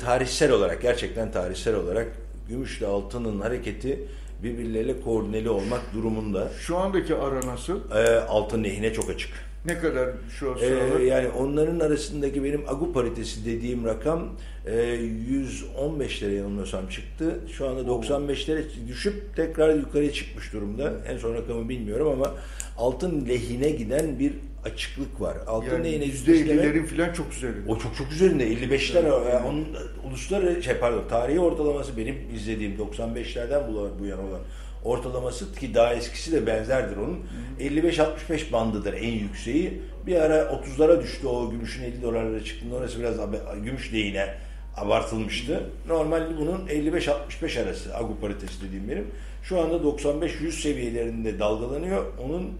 tarihsel 0.00 0.52
olarak 0.52 0.82
gerçekten 0.82 1.32
tarihsel 1.32 1.74
olarak 1.74 2.06
gümüşle 2.48 2.86
altının 2.86 3.40
hareketi 3.40 3.98
birbirleriyle 4.42 5.00
koordineli 5.00 5.50
olmak 5.50 5.80
durumunda. 5.94 6.48
Şu 6.60 6.76
andaki 6.76 7.14
ara 7.14 7.46
nasıl? 7.46 7.80
Ee, 7.90 8.18
altın 8.18 8.64
lehine 8.64 8.92
çok 8.92 9.10
açık. 9.10 9.30
Ne 9.66 9.78
kadar 9.78 10.08
şu 10.38 10.50
an 10.50 10.56
Ee, 10.56 10.60
sıralar? 10.66 11.00
yani 11.00 11.28
onların 11.28 11.80
arasındaki 11.80 12.44
benim 12.44 12.62
agu 12.68 12.92
paritesi 12.92 13.44
dediğim 13.46 13.84
rakam 13.84 14.28
e, 14.66 14.72
115'lere 14.72 16.32
yanılmıyorsam 16.34 16.86
çıktı. 16.88 17.38
Şu 17.52 17.68
anda 17.68 17.80
95'lere 17.80 18.62
düşüp 18.88 19.36
tekrar 19.36 19.74
yukarıya 19.74 20.12
çıkmış 20.12 20.52
durumda. 20.52 20.92
En 21.08 21.18
son 21.18 21.34
rakamı 21.34 21.68
bilmiyorum 21.68 22.08
ama 22.08 22.34
altın 22.78 23.26
lehine 23.28 23.70
giden 23.70 24.18
bir 24.18 24.32
açıklık 24.64 25.20
var. 25.20 25.36
Altın 25.46 25.84
yani 25.84 25.88
yüzleştirme- 26.06 26.52
ellilerin 26.52 26.84
falan 26.86 27.12
çok 27.12 27.32
üzerinde. 27.32 27.70
o 27.72 27.78
çok 27.78 27.96
çok 27.96 28.12
üzerinde 28.12 28.48
55'ler 28.48 29.30
yani 29.30 29.46
onun 29.46 29.66
uluslararası 30.08 30.62
şey 30.62 30.74
pardon 30.74 31.08
tarihi 31.08 31.40
ortalaması 31.40 31.96
benim 31.96 32.16
izlediğim 32.34 32.76
95'lerden 32.76 33.62
bu, 33.72 33.90
bu 34.00 34.06
yana 34.06 34.20
olan 34.22 34.40
ortalaması 34.84 35.54
ki 35.54 35.74
daha 35.74 35.94
eskisi 35.94 36.32
de 36.32 36.46
benzerdir 36.46 36.96
onun. 36.96 37.20
55-65 37.60 38.52
bandıdır 38.52 38.92
en 38.94 39.12
yükseği. 39.12 39.80
Bir 40.06 40.16
ara 40.16 40.42
30'lara 40.42 41.02
düştü 41.02 41.26
o 41.26 41.50
gümüşün 41.50 41.84
50 41.84 42.02
dolarlara 42.02 42.44
çıktığında 42.44 42.74
orası 42.74 43.00
biraz 43.00 43.16
gümüş 43.64 43.92
lehine 43.92 44.34
abartılmıştı. 44.76 45.70
Normalde 45.88 46.38
bunun 46.38 46.66
55-65 46.66 47.62
arası 47.62 47.96
agu 47.96 48.20
paritesi 48.20 48.62
dediğim 48.68 48.88
benim. 48.88 49.06
Şu 49.42 49.60
anda 49.60 49.74
95-100 49.76 50.50
seviyelerinde 50.52 51.38
dalgalanıyor. 51.38 52.04
Onun 52.24 52.50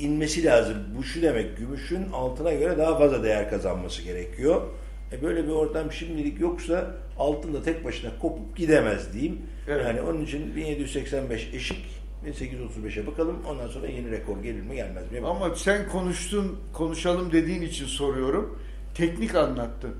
inmesi 0.00 0.44
lazım. 0.44 0.76
Bu 0.96 1.02
şu 1.02 1.22
demek 1.22 1.56
gümüşün 1.56 2.12
altına 2.12 2.52
göre 2.52 2.78
daha 2.78 2.98
fazla 2.98 3.22
değer 3.22 3.50
kazanması 3.50 4.02
gerekiyor. 4.02 4.62
E 5.12 5.22
böyle 5.22 5.44
bir 5.44 5.52
ortam 5.52 5.92
şimdilik 5.92 6.40
yoksa 6.40 6.94
altın 7.18 7.54
da 7.54 7.62
tek 7.62 7.84
başına 7.84 8.10
kopup 8.18 8.56
gidemez 8.56 9.12
diyeyim. 9.12 9.38
Evet. 9.68 9.86
Yani 9.86 10.00
onun 10.00 10.24
için 10.24 10.56
1785 10.56 11.50
eşik 11.54 12.00
1835'e 12.26 13.06
bakalım. 13.06 13.36
Ondan 13.48 13.68
sonra 13.68 13.86
yeni 13.86 14.10
rekor 14.10 14.42
gelir 14.42 14.62
mi 14.62 14.74
gelmez 14.74 15.12
mi? 15.12 15.20
Ama 15.24 15.54
sen 15.54 15.88
konuştun, 15.88 16.58
konuşalım 16.72 17.32
dediğin 17.32 17.62
için 17.62 17.86
soruyorum. 17.86 18.58
Teknik 18.94 19.34
anlattın. 19.34 19.94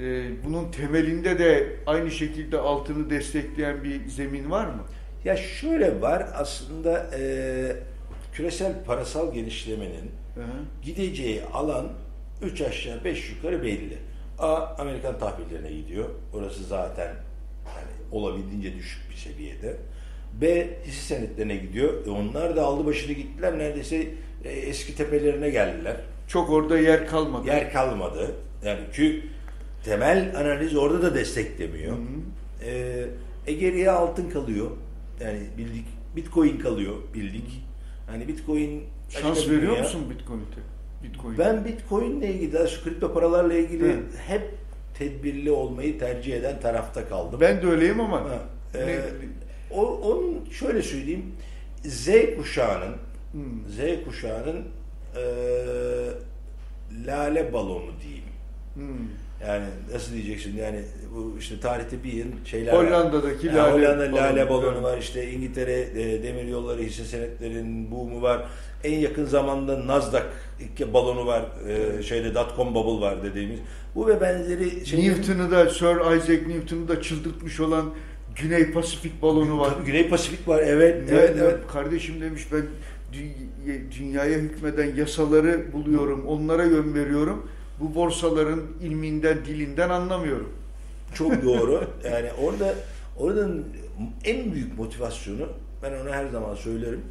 Ee, 0.00 0.28
bunun 0.44 0.70
temelinde 0.70 1.38
de 1.38 1.76
aynı 1.86 2.10
şekilde 2.10 2.58
altını 2.58 3.10
destekleyen 3.10 3.84
bir 3.84 4.08
zemin 4.08 4.50
var 4.50 4.66
mı? 4.66 4.82
Ya 5.24 5.36
şöyle 5.36 6.00
var 6.00 6.26
aslında 6.34 7.10
e, 7.18 7.22
küresel 8.36 8.84
parasal 8.84 9.34
genişlemenin 9.34 10.10
Hı 10.34 10.40
hı. 10.40 10.46
gideceği 10.82 11.42
alan 11.52 11.88
3 12.42 12.60
aşağı 12.60 13.04
5 13.04 13.30
yukarı 13.30 13.62
belli. 13.62 13.98
A 14.38 14.54
Amerikan 14.78 15.18
tahvillerine 15.18 15.72
gidiyor. 15.72 16.08
Orası 16.34 16.64
zaten 16.64 17.06
yani 17.66 17.92
olabildiğince 18.12 18.74
düşük 18.74 19.10
bir 19.10 19.16
seviyede. 19.16 19.76
B 20.40 20.68
hisse 20.86 21.14
senetlerine 21.14 21.56
gidiyor. 21.56 22.06
E 22.06 22.10
onlar 22.10 22.56
da 22.56 22.64
aldı 22.64 22.86
başını 22.86 23.12
gittiler. 23.12 23.58
Neredeyse 23.58 23.96
e, 24.44 24.50
eski 24.50 24.96
tepelerine 24.96 25.50
geldiler. 25.50 25.96
Çok 26.28 26.50
orada 26.50 26.78
yer 26.78 27.06
kalmadı. 27.06 27.46
Yer 27.46 27.72
kalmadı. 27.72 28.34
Yani 28.64 28.80
çünkü 28.92 29.22
temel 29.84 30.32
analiz 30.36 30.76
orada 30.76 31.02
da 31.02 31.14
desteklemiyor. 31.14 31.96
Ee, 32.64 33.06
e 33.46 33.52
geriye 33.52 33.90
altın 33.90 34.30
kalıyor. 34.30 34.70
Yani 35.20 35.40
bildik. 35.58 35.86
Bitcoin 36.16 36.58
kalıyor 36.58 36.94
bildik. 37.14 37.65
Hani 38.06 38.28
Bitcoin 38.28 38.84
Şans 39.08 39.48
veriyor 39.48 39.78
musun 39.78 40.10
Bitcoin'e? 40.10 40.40
Bitcoin. 41.02 41.38
Ben 41.38 41.64
Bitcoin'le 41.64 42.22
ilgili, 42.22 42.68
şu 42.68 42.84
kripto 42.84 43.14
paralarla 43.14 43.54
ilgili 43.54 43.92
Hı. 43.92 44.00
hep 44.26 44.54
tedbirli 44.98 45.50
olmayı 45.50 45.98
tercih 45.98 46.36
eden 46.36 46.60
tarafta 46.60 47.08
kaldım. 47.08 47.40
Ben 47.40 47.62
de 47.62 47.66
öyleyim 47.66 48.00
ama 48.00 48.20
Ha, 48.20 48.38
ne- 48.74 48.80
e, 48.80 49.02
o, 49.70 49.82
onun 49.86 50.44
şöyle 50.50 50.82
söyleyeyim. 50.82 51.32
Z 51.84 52.08
kuşağının 52.38 52.96
Hmm. 53.32 53.68
Z 53.68 54.04
kuşağının 54.04 54.64
e, 55.16 55.22
lale 57.06 57.52
balonu 57.52 57.90
diyeyim. 58.02 58.24
Hmm. 58.76 58.84
Yani 59.48 59.64
nasıl 59.92 60.12
diyeceksin 60.12 60.56
yani 60.56 60.80
bu 61.14 61.36
işte 61.38 61.60
tarihte 61.60 62.04
bir 62.04 62.12
yıl 62.12 62.26
şeyler 62.44 62.72
Hollanda'daki 62.72 63.48
var. 63.48 63.54
lale 63.54 63.72
Hollanda 63.72 64.16
lale 64.16 64.48
balonu, 64.50 64.82
var 64.82 64.98
işte 64.98 65.30
İngiltere 65.30 65.80
e, 65.80 66.22
demir 66.22 66.44
yolları 66.44 66.82
hisse 66.82 67.04
senetlerin 67.04 67.90
buğumu 67.90 68.22
var. 68.22 68.46
En 68.84 68.98
yakın 68.98 69.24
zamanda 69.24 69.86
Nasdaq 69.86 70.22
ilk 70.60 70.92
balonu 70.94 71.26
var. 71.26 71.44
E, 71.98 72.02
şeyde 72.02 72.34
dotcom 72.34 72.74
bubble 72.74 73.06
var 73.06 73.22
dediğimiz. 73.22 73.58
Bu 73.94 74.06
ve 74.06 74.20
benzeri 74.20 74.86
şeylerin- 74.86 75.10
Newton'u 75.10 75.50
da 75.50 75.70
Sir 75.70 76.16
Isaac 76.16 76.46
Newton'u 76.46 76.88
da 76.88 77.02
çıldırtmış 77.02 77.60
olan 77.60 77.90
Güney 78.42 78.70
Pasifik 78.72 79.22
balonu 79.22 79.58
var. 79.60 79.70
Tabii 79.74 79.84
Güney 79.86 80.08
Pasifik 80.08 80.48
var 80.48 80.62
evet 80.66 80.96
Evet, 80.96 81.12
evet 81.12 81.36
evet. 81.40 81.58
Kardeşim 81.72 82.20
demiş 82.20 82.42
ben 82.52 82.62
dü- 83.12 83.98
dünyaya 83.98 84.38
hükmeden 84.38 84.94
yasaları 84.96 85.72
buluyorum, 85.72 86.26
onlara 86.26 86.64
yön 86.64 86.94
veriyorum. 86.94 87.48
Bu 87.80 87.94
borsaların 87.94 88.62
ilminden, 88.80 89.44
dilinden 89.44 89.90
anlamıyorum. 89.90 90.52
Çok 91.14 91.44
doğru. 91.44 91.84
Yani 92.04 92.30
orada 92.32 92.74
oradan 93.16 93.64
en 94.24 94.52
büyük 94.52 94.78
motivasyonu 94.78 95.48
ben 95.82 95.92
ona 95.92 96.10
her 96.10 96.26
zaman 96.26 96.54
söylerim. 96.54 97.02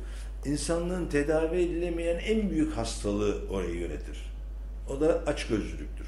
İnsanlığın 0.45 1.05
tedavi 1.05 1.57
edilemeyen 1.57 2.19
en 2.19 2.49
büyük 2.49 2.77
hastalığı 2.77 3.37
orayı 3.49 3.75
yönetir. 3.75 4.31
O 4.89 5.01
da 5.01 5.23
açgözlülüktür. 5.27 6.07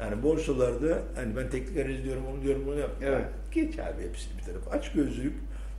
Yani 0.00 0.22
borsalarda 0.22 1.02
hani 1.14 1.36
ben 1.36 1.50
teknik 1.50 1.78
analiz 1.78 2.04
diyorum, 2.04 2.22
onu 2.32 2.42
diyorum, 2.42 2.62
bunu 2.66 2.78
yap. 2.78 2.90
Evet. 3.02 3.24
Geç 3.52 3.78
abi 3.78 4.02
hepsini 4.02 4.38
bir 4.38 4.44
tarafa. 4.44 4.70
Açgözlülük 4.70 5.34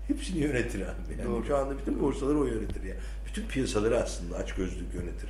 hepsini 0.08 0.40
yönetir 0.40 0.82
abi. 0.82 1.20
Yani 1.20 1.30
Doğru. 1.30 1.46
şu 1.46 1.58
anda 1.58 1.78
bütün 1.78 2.02
borsaları 2.02 2.40
o 2.40 2.46
yönetir 2.46 2.84
ya. 2.84 2.96
Bütün 3.28 3.48
piyasaları 3.48 4.04
aslında 4.04 4.38
açgözlülük 4.38 4.94
yönetir. 4.94 5.30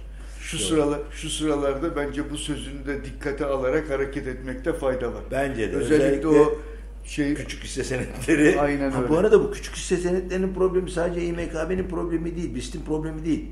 Şu 0.49 0.57
sıralar 0.59 0.99
şu 1.11 1.29
sıralarda 1.29 1.95
bence 1.95 2.29
bu 2.29 2.37
sözünü 2.37 2.85
de 2.85 3.05
dikkate 3.05 3.45
alarak 3.45 3.89
hareket 3.89 4.27
etmekte 4.27 4.73
fayda 4.73 5.07
var. 5.07 5.21
Bence 5.31 5.71
de. 5.71 5.75
Özellikle, 5.75 6.05
Özellikle 6.05 6.27
o 6.27 6.57
şey 7.05 7.33
küçük 7.33 7.63
hisse 7.63 7.83
senetleri. 7.83 8.59
Aynen 8.61 8.91
ha, 8.91 8.99
öyle. 9.01 9.09
Bu 9.09 9.17
arada 9.17 9.39
bu 9.43 9.51
küçük 9.51 9.75
hisse 9.75 9.97
senetlerinin 9.97 10.53
problemi 10.53 10.91
sadece 10.91 11.21
İMKB'nin 11.25 11.87
problemi 11.89 12.35
değil, 12.35 12.55
BIST'in 12.55 12.81
problemi 12.81 13.25
değil. 13.25 13.45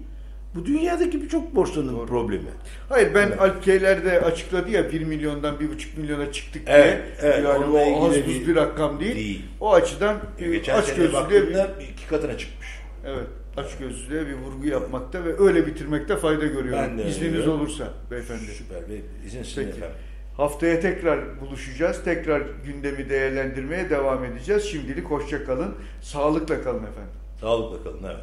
Bu 0.55 0.65
dünyadaki 0.65 1.21
birçok 1.21 1.55
borsanın 1.55 1.95
Doğru. 1.97 2.05
problemi. 2.05 2.43
Hayır 2.89 3.13
ben 3.15 3.31
Alpkeyler 3.31 4.05
de 4.05 4.21
açıkladı 4.21 4.69
ya 4.71 4.91
1 4.91 5.01
milyondan 5.03 5.55
1,5 5.55 5.97
milyona 5.97 6.31
çıktık 6.31 6.61
Evet, 6.67 6.85
diye. 7.21 7.31
evet, 7.31 7.43
yani 7.45 7.47
onunla 7.47 7.77
o 7.79 8.05
az 8.09 8.15
buz 8.15 8.47
bir- 8.47 8.55
rakam 8.55 8.99
değil. 8.99 9.15
değil. 9.15 9.41
O 9.59 9.73
açıdan 9.73 10.17
e, 10.39 10.49
Geçen 10.49 10.75
aç 10.75 10.85
sene 10.85 10.97
gözlülüğe 10.97 11.67
bir, 11.79 11.83
iki 11.93 12.07
katına 12.09 12.37
çıkmış. 12.37 12.67
evet, 13.05 13.27
aç 13.57 13.77
gözlülüğe 13.77 14.27
bir 14.27 14.33
vurgu 14.33 14.67
yapmakta 14.67 15.25
ve 15.25 15.39
öyle 15.39 15.67
bitirmekte 15.67 16.17
fayda 16.17 16.45
görüyorum. 16.45 16.99
İzniniz 16.99 17.19
görüyorum. 17.21 17.53
olursa 17.53 17.93
beyefendi. 18.11 18.41
Süper 18.45 18.89
ve 18.89 19.01
izin 19.27 19.43
sizin 19.43 19.61
Peki. 19.63 19.77
efendim. 19.77 19.95
Haftaya 20.37 20.79
tekrar 20.79 21.41
buluşacağız. 21.41 22.03
Tekrar 22.03 22.41
gündemi 22.65 23.09
değerlendirmeye 23.09 23.89
devam 23.89 24.23
edeceğiz. 24.25 24.63
Şimdilik 24.63 25.05
hoşça 25.05 25.45
kalın. 25.45 25.75
Sağlıkla 26.01 26.61
kalın 26.63 26.79
efendim. 26.83 27.11
Sağlıkla 27.41 27.83
kalın. 27.83 28.03
Evet. 28.03 28.17